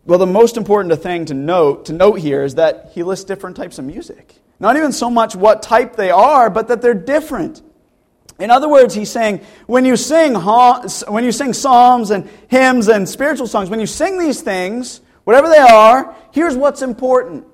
Well, 0.06 0.18
the 0.18 0.24
most 0.24 0.56
important 0.56 0.98
thing 1.02 1.26
to 1.26 1.34
note, 1.34 1.84
to 1.86 1.92
note 1.92 2.20
here 2.20 2.42
is 2.42 2.54
that 2.54 2.92
he 2.94 3.02
lists 3.02 3.26
different 3.26 3.58
types 3.58 3.78
of 3.78 3.84
music. 3.84 4.34
Not 4.58 4.78
even 4.78 4.92
so 4.92 5.10
much 5.10 5.36
what 5.36 5.62
type 5.62 5.96
they 5.96 6.10
are, 6.10 6.48
but 6.48 6.68
that 6.68 6.80
they're 6.80 6.94
different. 6.94 7.60
In 8.38 8.50
other 8.50 8.68
words, 8.68 8.94
he's 8.94 9.10
saying 9.10 9.40
when 9.66 9.84
you 9.84 9.96
sing 9.96 10.34
when 10.34 11.24
you 11.24 11.32
sing 11.32 11.52
psalms 11.52 12.10
and 12.10 12.28
hymns 12.48 12.88
and 12.88 13.08
spiritual 13.08 13.46
songs, 13.46 13.68
when 13.68 13.80
you 13.80 13.86
sing 13.86 14.18
these 14.18 14.40
things, 14.40 15.00
whatever 15.24 15.48
they 15.48 15.58
are, 15.58 16.14
here's 16.30 16.56
what's 16.56 16.82
important. 16.82 17.44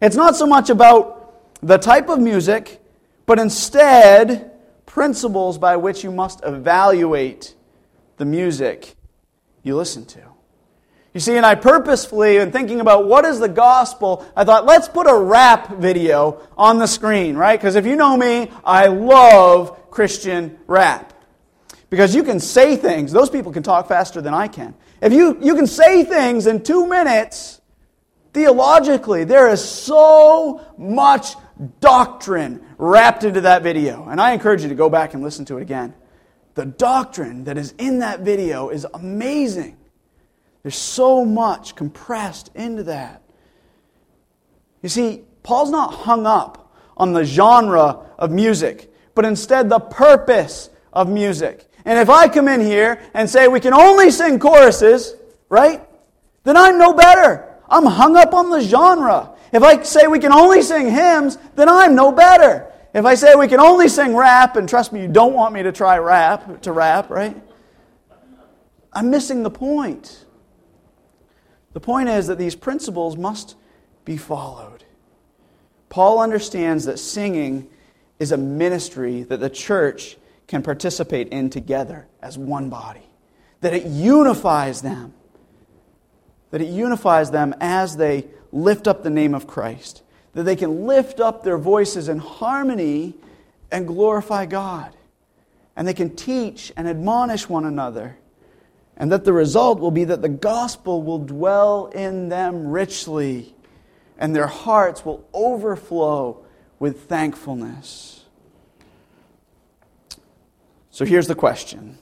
It's 0.00 0.16
not 0.16 0.36
so 0.36 0.46
much 0.46 0.68
about 0.68 1.40
the 1.62 1.78
type 1.78 2.08
of 2.08 2.20
music, 2.20 2.82
but 3.24 3.38
instead 3.38 4.52
principles 4.84 5.58
by 5.58 5.76
which 5.76 6.04
you 6.04 6.10
must 6.10 6.40
evaluate 6.44 7.54
the 8.18 8.24
music 8.24 8.94
you 9.62 9.74
listen 9.76 10.04
to. 10.06 10.20
You 11.12 11.20
see, 11.20 11.36
and 11.38 11.46
I 11.46 11.54
purposefully, 11.54 12.36
in 12.36 12.52
thinking 12.52 12.80
about 12.80 13.06
what 13.06 13.24
is 13.24 13.40
the 13.40 13.48
gospel, 13.48 14.26
I 14.36 14.44
thought, 14.44 14.66
let's 14.66 14.86
put 14.86 15.06
a 15.06 15.18
rap 15.18 15.76
video 15.76 16.42
on 16.58 16.78
the 16.78 16.86
screen, 16.86 17.36
right? 17.36 17.58
Because 17.58 17.74
if 17.74 17.86
you 17.86 17.96
know 17.96 18.18
me, 18.18 18.50
I 18.62 18.88
love 18.88 19.80
Christian 19.96 20.58
rap. 20.66 21.14
Because 21.88 22.14
you 22.14 22.22
can 22.22 22.38
say 22.38 22.76
things, 22.76 23.12
those 23.12 23.30
people 23.30 23.50
can 23.50 23.62
talk 23.62 23.88
faster 23.88 24.20
than 24.20 24.34
I 24.34 24.46
can. 24.46 24.74
If 25.00 25.14
you, 25.14 25.38
you 25.40 25.54
can 25.54 25.66
say 25.66 26.04
things 26.04 26.46
in 26.46 26.62
two 26.62 26.86
minutes, 26.86 27.62
theologically, 28.34 29.24
there 29.24 29.48
is 29.48 29.66
so 29.66 30.60
much 30.76 31.34
doctrine 31.80 32.62
wrapped 32.76 33.24
into 33.24 33.40
that 33.40 33.62
video. 33.62 34.06
And 34.06 34.20
I 34.20 34.32
encourage 34.32 34.62
you 34.62 34.68
to 34.68 34.74
go 34.74 34.90
back 34.90 35.14
and 35.14 35.22
listen 35.22 35.46
to 35.46 35.56
it 35.56 35.62
again. 35.62 35.94
The 36.56 36.66
doctrine 36.66 37.44
that 37.44 37.56
is 37.56 37.72
in 37.78 38.00
that 38.00 38.20
video 38.20 38.68
is 38.68 38.86
amazing. 38.92 39.78
There's 40.62 40.76
so 40.76 41.24
much 41.24 41.74
compressed 41.74 42.50
into 42.54 42.82
that. 42.82 43.22
You 44.82 44.90
see, 44.90 45.22
Paul's 45.42 45.70
not 45.70 45.94
hung 45.94 46.26
up 46.26 46.76
on 46.98 47.14
the 47.14 47.24
genre 47.24 48.04
of 48.18 48.30
music, 48.30 48.92
but 49.16 49.24
instead 49.24 49.68
the 49.68 49.80
purpose 49.80 50.70
of 50.92 51.08
music. 51.08 51.66
And 51.84 51.98
if 51.98 52.08
I 52.08 52.28
come 52.28 52.46
in 52.46 52.60
here 52.60 53.00
and 53.14 53.28
say 53.28 53.48
we 53.48 53.58
can 53.58 53.74
only 53.74 54.12
sing 54.12 54.38
choruses, 54.38 55.14
right? 55.48 55.82
Then 56.44 56.56
I'm 56.56 56.78
no 56.78 56.92
better. 56.92 57.48
I'm 57.68 57.86
hung 57.86 58.16
up 58.16 58.34
on 58.34 58.50
the 58.50 58.60
genre. 58.60 59.32
If 59.52 59.62
I 59.62 59.82
say 59.82 60.06
we 60.06 60.18
can 60.18 60.32
only 60.32 60.62
sing 60.62 60.90
hymns, 60.90 61.38
then 61.56 61.68
I'm 61.68 61.94
no 61.94 62.12
better. 62.12 62.70
If 62.92 63.04
I 63.04 63.14
say 63.14 63.34
we 63.34 63.48
can 63.48 63.58
only 63.58 63.88
sing 63.88 64.14
rap, 64.14 64.56
and 64.56 64.68
trust 64.68 64.92
me, 64.92 65.02
you 65.02 65.08
don't 65.08 65.32
want 65.32 65.54
me 65.54 65.62
to 65.62 65.72
try 65.72 65.98
rap, 65.98 66.62
to 66.62 66.72
rap, 66.72 67.10
right? 67.10 67.36
I'm 68.92 69.10
missing 69.10 69.42
the 69.42 69.50
point. 69.50 70.24
The 71.72 71.80
point 71.80 72.08
is 72.08 72.26
that 72.26 72.38
these 72.38 72.54
principles 72.54 73.16
must 73.16 73.56
be 74.04 74.16
followed. 74.16 74.84
Paul 75.88 76.20
understands 76.20 76.84
that 76.84 76.98
singing 76.98 77.68
is 78.18 78.32
a 78.32 78.36
ministry 78.36 79.22
that 79.24 79.40
the 79.40 79.50
church 79.50 80.16
can 80.46 80.62
participate 80.62 81.28
in 81.28 81.50
together 81.50 82.06
as 82.22 82.38
one 82.38 82.70
body, 82.70 83.06
that 83.60 83.74
it 83.74 83.84
unifies 83.84 84.82
them, 84.82 85.12
that 86.50 86.60
it 86.60 86.68
unifies 86.68 87.30
them 87.30 87.54
as 87.60 87.96
they 87.96 88.26
lift 88.52 88.86
up 88.86 89.02
the 89.02 89.10
name 89.10 89.34
of 89.34 89.46
Christ, 89.46 90.02
that 90.32 90.44
they 90.44 90.56
can 90.56 90.86
lift 90.86 91.20
up 91.20 91.42
their 91.42 91.58
voices 91.58 92.08
in 92.08 92.18
harmony 92.18 93.14
and 93.70 93.86
glorify 93.86 94.46
God, 94.46 94.94
and 95.74 95.86
they 95.86 95.94
can 95.94 96.14
teach 96.14 96.72
and 96.76 96.88
admonish 96.88 97.48
one 97.48 97.64
another. 97.64 98.16
And 98.96 99.12
that 99.12 99.26
the 99.26 99.32
result 99.32 99.78
will 99.78 99.90
be 99.90 100.04
that 100.04 100.22
the 100.22 100.28
gospel 100.30 101.02
will 101.02 101.18
dwell 101.18 101.88
in 101.88 102.30
them 102.30 102.68
richly, 102.68 103.54
and 104.16 104.34
their 104.34 104.46
hearts 104.46 105.04
will 105.04 105.28
overflow 105.34 106.45
with 106.78 107.08
thankfulness. 107.08 108.24
So 110.90 111.04
here's 111.04 111.26
the 111.26 111.34
question. 111.34 111.98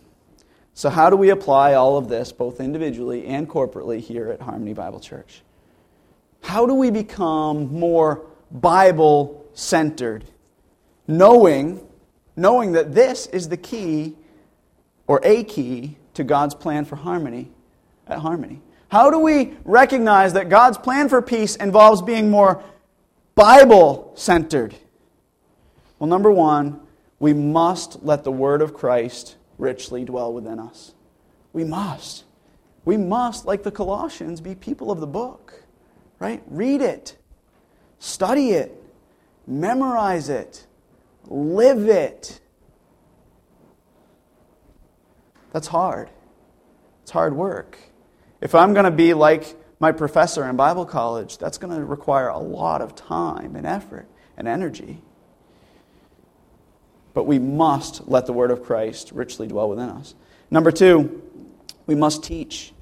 So, 0.76 0.90
how 0.90 1.08
do 1.08 1.16
we 1.16 1.30
apply 1.30 1.74
all 1.74 1.96
of 1.96 2.08
this, 2.08 2.32
both 2.32 2.60
individually 2.60 3.26
and 3.26 3.48
corporately, 3.48 4.00
here 4.00 4.30
at 4.30 4.40
Harmony 4.40 4.72
Bible 4.72 4.98
Church? 4.98 5.42
How 6.42 6.66
do 6.66 6.74
we 6.74 6.90
become 6.90 7.72
more 7.72 8.26
Bible 8.50 9.46
centered, 9.54 10.24
knowing, 11.06 11.86
knowing 12.36 12.72
that 12.72 12.92
this 12.92 13.26
is 13.28 13.48
the 13.48 13.56
key 13.56 14.16
or 15.06 15.20
a 15.22 15.44
key 15.44 15.96
to 16.14 16.24
God's 16.24 16.54
plan 16.54 16.84
for 16.84 16.96
harmony 16.96 17.50
at 18.08 18.18
Harmony? 18.18 18.60
How 18.88 19.10
do 19.10 19.18
we 19.18 19.54
recognize 19.64 20.32
that 20.34 20.48
God's 20.48 20.78
plan 20.78 21.08
for 21.08 21.22
peace 21.22 21.56
involves 21.56 22.02
being 22.02 22.30
more 22.30 22.62
Bible 23.34 24.12
centered? 24.14 24.74
Well, 25.98 26.08
number 26.08 26.30
one, 26.30 26.80
we 27.18 27.32
must 27.32 28.02
let 28.02 28.24
the 28.24 28.32
Word 28.32 28.62
of 28.62 28.74
Christ 28.74 29.36
richly 29.58 30.04
dwell 30.04 30.32
within 30.32 30.58
us. 30.58 30.94
We 31.52 31.64
must. 31.64 32.24
We 32.84 32.96
must, 32.96 33.46
like 33.46 33.62
the 33.62 33.70
Colossians, 33.70 34.40
be 34.40 34.54
people 34.54 34.90
of 34.90 35.00
the 35.00 35.06
book, 35.06 35.64
right? 36.18 36.42
Read 36.46 36.82
it, 36.82 37.16
study 37.98 38.50
it, 38.50 38.82
memorize 39.46 40.28
it, 40.28 40.66
live 41.26 41.88
it. 41.88 42.40
That's 45.52 45.68
hard. 45.68 46.10
It's 47.02 47.12
hard 47.12 47.34
work. 47.34 47.78
If 48.40 48.54
I'm 48.54 48.74
going 48.74 48.84
to 48.84 48.90
be 48.90 49.14
like 49.14 49.56
my 49.80 49.92
professor 49.92 50.48
in 50.48 50.56
Bible 50.56 50.84
college, 50.84 51.38
that's 51.38 51.58
going 51.58 51.74
to 51.74 51.84
require 51.84 52.28
a 52.28 52.38
lot 52.38 52.80
of 52.80 52.94
time 52.94 53.56
and 53.56 53.66
effort 53.66 54.06
and 54.36 54.48
energy. 54.48 55.02
But 57.12 57.24
we 57.24 57.38
must 57.38 58.08
let 58.08 58.26
the 58.26 58.32
word 58.32 58.50
of 58.50 58.64
Christ 58.64 59.12
richly 59.12 59.46
dwell 59.46 59.68
within 59.68 59.88
us. 59.88 60.14
Number 60.50 60.72
two, 60.72 61.22
we 61.86 61.94
must 61.94 62.24
teach 62.24 62.72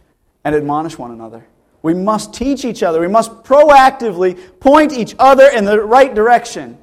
and 0.45 0.55
admonish 0.55 0.99
one 0.99 1.11
another. 1.11 1.47
We 1.83 1.95
must 1.95 2.33
teach 2.33 2.65
each 2.65 2.83
other. 2.83 3.01
We 3.01 3.09
must 3.09 3.43
proactively 3.43 4.39
point 4.61 4.93
each 4.93 5.15
other 5.19 5.49
in 5.49 5.65
the 5.65 5.81
right 5.81 6.15
direction. 6.15 6.79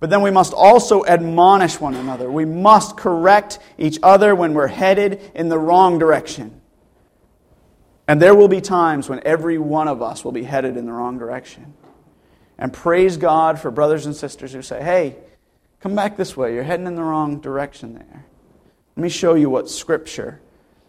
But 0.00 0.10
then 0.10 0.22
we 0.22 0.30
must 0.30 0.52
also 0.52 1.04
admonish 1.06 1.80
one 1.80 1.94
another. 1.94 2.30
We 2.30 2.44
must 2.44 2.96
correct 2.96 3.58
each 3.78 3.98
other 4.02 4.34
when 4.34 4.54
we're 4.54 4.68
headed 4.68 5.32
in 5.34 5.48
the 5.48 5.58
wrong 5.58 5.98
direction. 5.98 6.57
And 8.08 8.22
there 8.22 8.34
will 8.34 8.48
be 8.48 8.62
times 8.62 9.08
when 9.08 9.20
every 9.24 9.58
one 9.58 9.86
of 9.86 10.00
us 10.00 10.24
will 10.24 10.32
be 10.32 10.42
headed 10.42 10.78
in 10.78 10.86
the 10.86 10.92
wrong 10.92 11.18
direction. 11.18 11.74
And 12.58 12.72
praise 12.72 13.18
God 13.18 13.60
for 13.60 13.70
brothers 13.70 14.06
and 14.06 14.16
sisters 14.16 14.52
who 14.52 14.62
say, 14.62 14.82
hey, 14.82 15.16
come 15.80 15.94
back 15.94 16.16
this 16.16 16.36
way. 16.36 16.54
You're 16.54 16.64
heading 16.64 16.86
in 16.86 16.96
the 16.96 17.04
wrong 17.04 17.38
direction 17.38 17.94
there. 17.94 18.24
Let 18.96 19.02
me 19.02 19.10
show 19.10 19.34
you 19.34 19.50
what 19.50 19.70
Scripture 19.70 20.40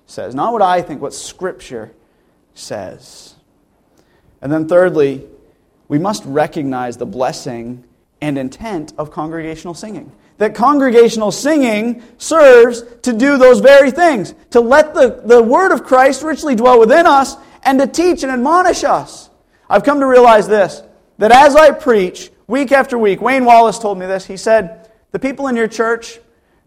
says. 0.08 0.34
Not 0.34 0.54
what 0.54 0.62
I 0.62 0.82
think, 0.82 1.02
what 1.02 1.14
Scripture 1.14 1.92
says. 2.56 3.36
And 4.42 4.52
then, 4.52 4.68
thirdly, 4.68 5.28
we 5.90 6.00
must 6.00 6.24
recognize 6.26 6.98
the 6.98 7.06
blessing 7.06 7.84
and 8.22 8.38
intent 8.38 8.94
of 8.98 9.12
congregational 9.12 9.74
singing. 9.74 10.12
That 10.40 10.56
congregational 10.56 11.32
singing 11.32 12.02
serves 12.18 12.84
to 13.04 13.14
do 13.14 13.38
those 13.38 13.60
very 13.60 13.92
things, 13.92 14.34
to 14.52 14.62
let 14.62 14.94
the, 14.94 15.22
the 15.24 15.44
word 15.44 15.74
of 15.74 15.84
Christ 15.84 16.24
richly 16.24 16.56
dwell 16.56 16.80
within 16.80 17.06
us 17.06 17.36
and 17.64 17.78
to 17.80 17.88
teach 17.88 18.24
and 18.24 18.32
admonish 18.32 18.84
us. 18.84 19.30
I've 19.70 19.84
come 19.84 20.00
to 20.00 20.06
realize 20.06 20.48
this 20.48 20.82
that 21.18 21.32
as 21.32 21.56
I 21.56 21.72
preach 21.72 22.32
week 22.48 22.72
after 22.72 22.98
week, 22.98 23.22
Wayne 23.22 23.44
Wallace 23.44 23.78
told 23.80 24.00
me 24.00 24.06
this. 24.06 24.26
He 24.26 24.38
said, 24.38 24.90
The 25.12 25.20
people 25.20 25.48
in 25.48 25.58
your 25.58 25.68
church, 25.68 26.20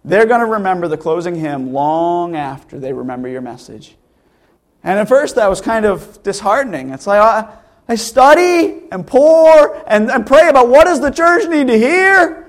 they're 0.04 0.26
going 0.26 0.40
to 0.40 0.46
remember 0.46 0.86
the 0.86 0.98
closing 0.98 1.34
hymn 1.34 1.72
long 1.72 2.36
after 2.36 2.78
they 2.78 2.92
remember 2.92 3.28
your 3.28 3.40
message. 3.40 3.96
And 4.84 4.98
at 4.98 5.08
first, 5.08 5.36
that 5.36 5.48
was 5.48 5.62
kind 5.62 5.86
of 5.86 6.22
disheartening. 6.22 6.90
It's 6.90 7.06
like, 7.06 7.20
I, 7.20 7.56
I 7.88 7.94
study 7.94 8.82
and 8.92 9.06
pour 9.06 9.82
and, 9.88 10.10
and 10.10 10.26
pray 10.26 10.48
about 10.48 10.68
what 10.68 10.84
does 10.84 11.00
the 11.00 11.10
church 11.10 11.48
need 11.48 11.68
to 11.68 11.78
hear. 11.78 12.46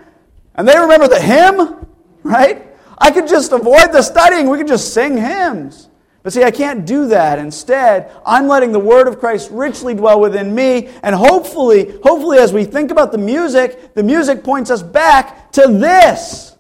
And 0.56 0.68
they 0.68 0.78
remember 0.78 1.08
the 1.08 1.20
hymn, 1.20 1.88
right? 2.24 2.68
I 2.98 3.12
could 3.12 3.28
just 3.28 3.52
avoid 3.52 3.92
the 3.92 4.02
studying. 4.02 4.50
We 4.50 4.58
could 4.58 4.68
just 4.68 4.94
sing 4.94 5.18
hymns. 5.18 5.90
But 6.22 6.32
see, 6.32 6.44
I 6.44 6.52
can't 6.52 6.86
do 6.86 7.08
that. 7.08 7.38
Instead, 7.38 8.10
I'm 8.26 8.48
letting 8.48 8.72
the 8.72 8.80
word 8.80 9.10
of 9.10 9.20
Christ 9.20 9.52
richly 9.52 9.94
dwell 9.94 10.22
within 10.22 10.56
me. 10.56 10.88
And 11.04 11.14
hopefully, 11.14 11.98
hopefully, 12.02 12.38
as 12.38 12.54
we 12.54 12.64
think 12.64 12.92
about 12.92 13.12
the 13.12 13.18
music, 13.18 13.94
the 13.94 14.04
music 14.04 14.42
points 14.44 14.72
us 14.72 14.82
back 14.82 15.52
to 15.54 15.68
this, 15.68 16.56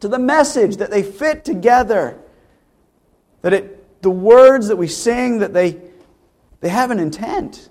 to 0.00 0.08
the 0.08 0.20
message 0.20 0.76
that 0.76 0.90
they 0.90 1.02
fit 1.02 1.44
together. 1.44 2.16
That 3.42 3.54
it, 3.54 4.02
the 4.02 4.10
words 4.10 4.68
that 4.68 4.76
we 4.76 4.86
sing, 4.86 5.40
that 5.40 5.52
they, 5.52 5.80
they 6.60 6.68
have 6.68 6.92
an 6.92 7.00
intent. 7.00 7.68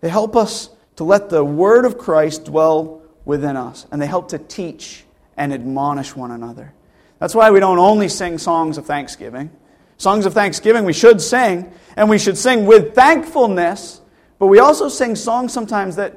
They 0.00 0.08
help 0.08 0.34
us 0.34 0.70
to 0.96 1.04
let 1.04 1.28
the 1.28 1.44
word 1.44 1.84
of 1.84 1.98
Christ 1.98 2.46
dwell 2.46 3.02
within 3.28 3.58
us, 3.58 3.86
and 3.92 4.00
they 4.00 4.06
help 4.06 4.30
to 4.30 4.38
teach 4.38 5.04
and 5.36 5.52
admonish 5.52 6.16
one 6.16 6.30
another. 6.30 6.72
That's 7.18 7.34
why 7.34 7.50
we 7.50 7.60
don't 7.60 7.78
only 7.78 8.08
sing 8.08 8.38
songs 8.38 8.78
of 8.78 8.86
thanksgiving. 8.86 9.50
Songs 9.98 10.24
of 10.24 10.32
thanksgiving 10.32 10.86
we 10.86 10.94
should 10.94 11.20
sing, 11.20 11.70
and 11.94 12.08
we 12.08 12.18
should 12.18 12.38
sing 12.38 12.64
with 12.64 12.94
thankfulness, 12.94 14.00
but 14.38 14.46
we 14.46 14.60
also 14.60 14.88
sing 14.88 15.14
songs 15.14 15.52
sometimes 15.52 15.96
that 15.96 16.16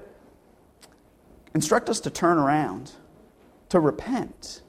instruct 1.53 1.89
us 1.89 1.99
to 1.99 2.09
turn 2.09 2.38
around, 2.38 2.93
to 3.70 3.82
repent. 3.82 4.62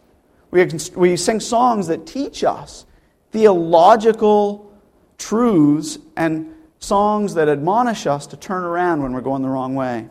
We, 0.50 0.66
we 0.96 1.16
sing 1.16 1.38
songs 1.38 1.86
that 1.86 2.08
teach 2.08 2.42
us 2.42 2.86
theological 3.30 4.74
truths 5.16 5.96
and 6.16 6.52
songs 6.80 7.34
that 7.34 7.48
admonish 7.48 8.08
us 8.08 8.26
to 8.26 8.36
turn 8.36 8.64
around 8.64 9.00
when 9.00 9.12
we're 9.12 9.20
going 9.20 9.42
the 9.42 9.48
wrong 9.48 9.76
way. 9.76 10.08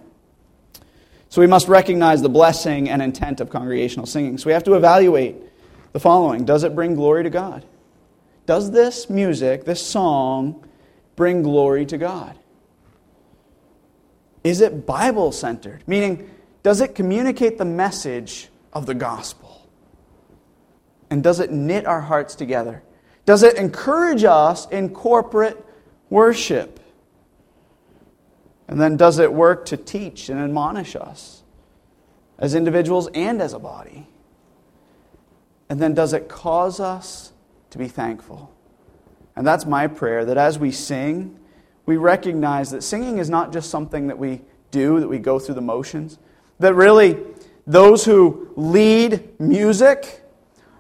So 1.32 1.40
we 1.40 1.48
must 1.48 1.70
recognize 1.70 2.22
the 2.22 2.30
blessing 2.30 2.90
and 2.90 3.02
intent 3.02 3.40
of 3.40 3.50
congregational 3.50 4.06
singing. 4.06 4.38
So 4.38 4.48
we 4.48 4.54
have 4.54 4.66
to 4.66 4.74
evaluate 4.74 5.38
the 5.94 6.00
following 6.00 6.44
Does 6.44 6.66
it 6.66 6.76
bring 6.76 6.94
glory 6.94 7.24
to 7.24 7.30
God? 7.30 7.66
Does 8.46 8.72
this 8.72 9.10
music, 9.10 9.64
this 9.64 9.82
song, 9.86 10.68
bring 11.16 11.42
glory 11.42 11.86
to 11.86 11.98
God? 11.98 12.38
Is 14.44 14.60
it 14.60 14.86
Bible 14.86 15.32
centered? 15.32 15.84
Meaning, 15.88 16.30
does 16.64 16.82
it 16.82 16.96
communicate 16.96 17.58
the 17.58 17.66
message 17.66 18.50
of 18.74 18.86
the 18.86 18.94
gospel? 18.94 19.70
And 21.10 21.24
does 21.24 21.40
it 21.40 21.50
knit 21.50 21.86
our 21.86 22.02
hearts 22.02 22.36
together? 22.36 22.84
Does 23.26 23.44
it 23.44 23.56
encourage 23.56 24.26
us 24.26 24.68
in 24.68 24.90
corporate 24.90 25.66
worship? 26.10 26.81
And 28.72 28.80
then 28.80 28.96
does 28.96 29.20
it 29.20 29.34
work 29.34 29.66
to 29.66 29.78
teach 29.78 30.30
and 30.30 30.40
admonish 30.40 30.96
us 30.96 31.44
as 32.40 32.56
individuals 32.56 33.10
and 33.14 33.42
as 33.42 33.52
a 33.52 33.60
body? 33.60 34.08
And 35.70 35.78
then 35.80 35.94
does 35.94 36.14
it 36.14 36.30
cause 36.30 36.80
us 36.80 37.34
to 37.72 37.78
be 37.78 37.90
thankful? 37.90 38.50
And 39.36 39.46
that's 39.46 39.66
my 39.66 39.88
prayer 39.88 40.24
that 40.24 40.38
as 40.38 40.58
we 40.58 40.72
sing, 40.72 41.38
we 41.86 41.98
recognize 41.98 42.72
that 42.72 42.82
singing 42.82 43.18
is 43.18 43.30
not 43.30 43.52
just 43.52 43.70
something 43.70 44.08
that 44.08 44.18
we 44.18 44.42
do, 44.72 45.02
that 45.02 45.10
we 45.10 45.20
go 45.20 45.38
through 45.38 45.56
the 45.56 45.62
motions, 45.62 46.18
that 46.60 46.74
really 46.74 47.20
those 47.68 48.06
who 48.06 48.54
lead 48.56 49.38
music, 49.38 50.21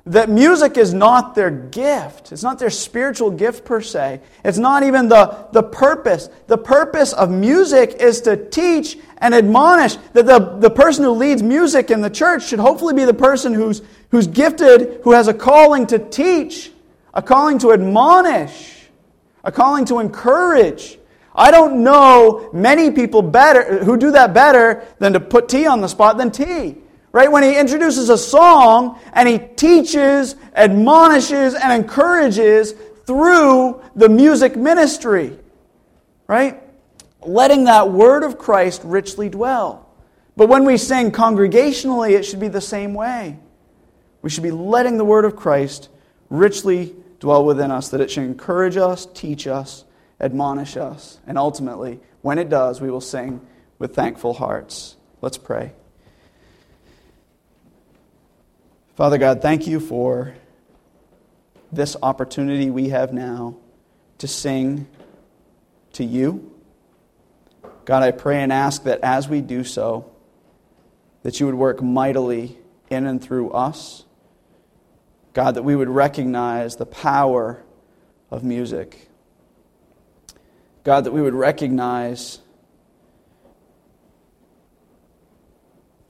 that 0.05 0.29
music 0.29 0.77
is 0.77 0.93
not 0.93 1.35
their 1.35 1.51
gift. 1.51 2.31
It's 2.31 2.41
not 2.41 2.57
their 2.57 2.71
spiritual 2.71 3.29
gift 3.29 3.65
per 3.65 3.81
se. 3.81 4.21
It's 4.43 4.57
not 4.57 4.81
even 4.83 5.09
the, 5.09 5.47
the 5.51 5.61
purpose. 5.61 6.27
The 6.47 6.57
purpose 6.57 7.13
of 7.13 7.29
music 7.29 7.97
is 7.99 8.21
to 8.21 8.49
teach 8.49 8.97
and 9.19 9.35
admonish. 9.35 9.97
That 10.13 10.25
the, 10.25 10.39
the 10.39 10.71
person 10.71 11.03
who 11.03 11.11
leads 11.11 11.43
music 11.43 11.91
in 11.91 12.01
the 12.01 12.09
church 12.09 12.47
should 12.47 12.59
hopefully 12.59 12.95
be 12.95 13.05
the 13.05 13.13
person 13.13 13.53
who's, 13.53 13.83
who's 14.09 14.25
gifted, 14.25 15.01
who 15.03 15.11
has 15.11 15.27
a 15.27 15.33
calling 15.35 15.85
to 15.87 15.99
teach, 15.99 16.71
a 17.13 17.21
calling 17.21 17.59
to 17.59 17.71
admonish, 17.71 18.87
a 19.43 19.51
calling 19.51 19.85
to 19.85 19.99
encourage. 19.99 20.97
I 21.35 21.51
don't 21.51 21.83
know 21.83 22.49
many 22.53 22.89
people 22.89 23.21
better 23.21 23.83
who 23.83 23.97
do 23.97 24.11
that 24.11 24.33
better 24.33 24.83
than 24.97 25.13
to 25.13 25.19
put 25.19 25.47
T 25.47 25.67
on 25.67 25.81
the 25.81 25.87
spot 25.87 26.17
than 26.17 26.31
T. 26.31 26.77
Right? 27.11 27.31
When 27.31 27.43
he 27.43 27.57
introduces 27.57 28.09
a 28.09 28.17
song 28.17 28.99
and 29.13 29.27
he 29.27 29.37
teaches, 29.37 30.35
admonishes, 30.53 31.53
and 31.55 31.73
encourages 31.73 32.73
through 33.05 33.81
the 33.95 34.07
music 34.07 34.55
ministry. 34.55 35.37
Right? 36.27 36.61
Letting 37.21 37.65
that 37.65 37.91
word 37.91 38.23
of 38.23 38.37
Christ 38.37 38.81
richly 38.83 39.29
dwell. 39.29 39.89
But 40.37 40.47
when 40.47 40.63
we 40.63 40.77
sing 40.77 41.11
congregationally, 41.11 42.11
it 42.11 42.23
should 42.23 42.39
be 42.39 42.47
the 42.47 42.61
same 42.61 42.93
way. 42.93 43.37
We 44.21 44.29
should 44.29 44.43
be 44.43 44.51
letting 44.51 44.97
the 44.97 45.05
word 45.05 45.25
of 45.25 45.35
Christ 45.35 45.89
richly 46.29 46.95
dwell 47.19 47.43
within 47.43 47.69
us, 47.71 47.89
that 47.89 48.01
it 48.01 48.09
should 48.09 48.23
encourage 48.23 48.77
us, 48.77 49.05
teach 49.13 49.45
us, 49.45 49.83
admonish 50.19 50.77
us, 50.77 51.19
and 51.27 51.37
ultimately, 51.37 51.99
when 52.21 52.39
it 52.39 52.49
does, 52.49 52.79
we 52.79 52.89
will 52.89 53.01
sing 53.01 53.41
with 53.77 53.93
thankful 53.93 54.33
hearts. 54.33 54.95
Let's 55.21 55.37
pray. 55.37 55.73
Father 59.01 59.17
God, 59.17 59.41
thank 59.41 59.65
you 59.65 59.79
for 59.79 60.35
this 61.71 61.97
opportunity 62.03 62.69
we 62.69 62.89
have 62.89 63.11
now 63.11 63.55
to 64.19 64.27
sing 64.27 64.85
to 65.93 66.03
you. 66.03 66.53
God, 67.83 68.03
I 68.03 68.11
pray 68.11 68.43
and 68.43 68.53
ask 68.53 68.83
that 68.83 68.99
as 69.01 69.27
we 69.27 69.41
do 69.41 69.63
so, 69.63 70.11
that 71.23 71.39
you 71.39 71.47
would 71.47 71.55
work 71.55 71.81
mightily 71.81 72.59
in 72.91 73.07
and 73.07 73.19
through 73.19 73.49
us. 73.49 74.05
God, 75.33 75.55
that 75.55 75.63
we 75.63 75.75
would 75.75 75.89
recognize 75.89 76.75
the 76.75 76.85
power 76.85 77.63
of 78.29 78.43
music. 78.43 79.09
God, 80.83 81.05
that 81.05 81.11
we 81.11 81.23
would 81.23 81.33
recognize 81.33 82.40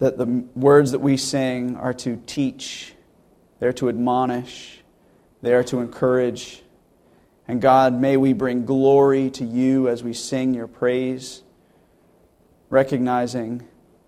that 0.01 0.17
the 0.17 0.25
words 0.55 0.93
that 0.93 0.99
we 0.99 1.15
sing 1.15 1.77
are 1.77 1.93
to 1.93 2.19
teach, 2.25 2.95
they're 3.59 3.71
to 3.71 3.87
admonish, 3.87 4.81
they 5.43 5.53
are 5.53 5.63
to 5.63 5.79
encourage. 5.79 6.63
And 7.47 7.61
God, 7.61 7.93
may 7.93 8.17
we 8.17 8.33
bring 8.33 8.65
glory 8.65 9.29
to 9.29 9.45
you 9.45 9.87
as 9.87 10.03
we 10.03 10.13
sing 10.13 10.55
your 10.55 10.65
praise, 10.65 11.43
recognizing 12.71 13.67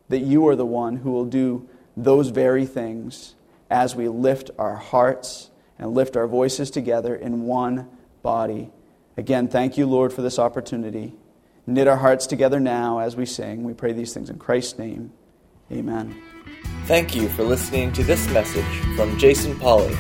that 0.10 0.22
you 0.22 0.48
are 0.48 0.56
the 0.56 0.66
one 0.66 0.96
who 0.96 1.12
will 1.12 1.26
do 1.26 1.70
those 1.96 2.30
very 2.30 2.66
things 2.66 3.36
as 3.70 3.96
we 3.96 4.08
lift 4.08 4.50
our 4.58 4.78
hearts 4.78 5.52
and 5.78 5.94
lift 5.94 6.18
our 6.18 6.26
voices 6.26 6.72
together 6.72 7.16
in 7.16 7.44
one 7.44 7.88
body. 8.24 8.72
Again, 9.16 9.48
thank 9.48 9.78
you, 9.78 9.86
Lord, 9.86 10.12
for 10.12 10.24
this 10.24 10.40
opportunity. 10.40 11.14
Knit 11.68 11.88
our 11.88 11.98
hearts 11.98 12.26
together 12.26 12.60
now 12.60 12.98
as 12.98 13.16
we 13.16 13.28
sing. 13.28 13.64
We 13.64 13.76
pray 13.76 13.94
these 13.94 14.12
things 14.12 14.32
in 14.32 14.40
Christ's 14.40 14.80
name. 14.80 15.12
Amen. 15.74 16.16
Thank 16.86 17.16
you 17.16 17.28
for 17.30 17.44
listening 17.44 17.92
to 17.94 18.04
this 18.04 18.30
message 18.30 18.64
from 18.96 19.18
Jason 19.18 19.58
Polly, 19.58 19.96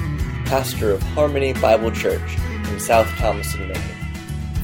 pastor 0.45 0.91
of 0.91 1.01
Harmony 1.01 1.53
Bible 1.53 1.89
Church 1.91 2.38
in 2.69 2.80
South 2.80 3.07
Thomaston, 3.15 3.69
Maine. 3.69 3.82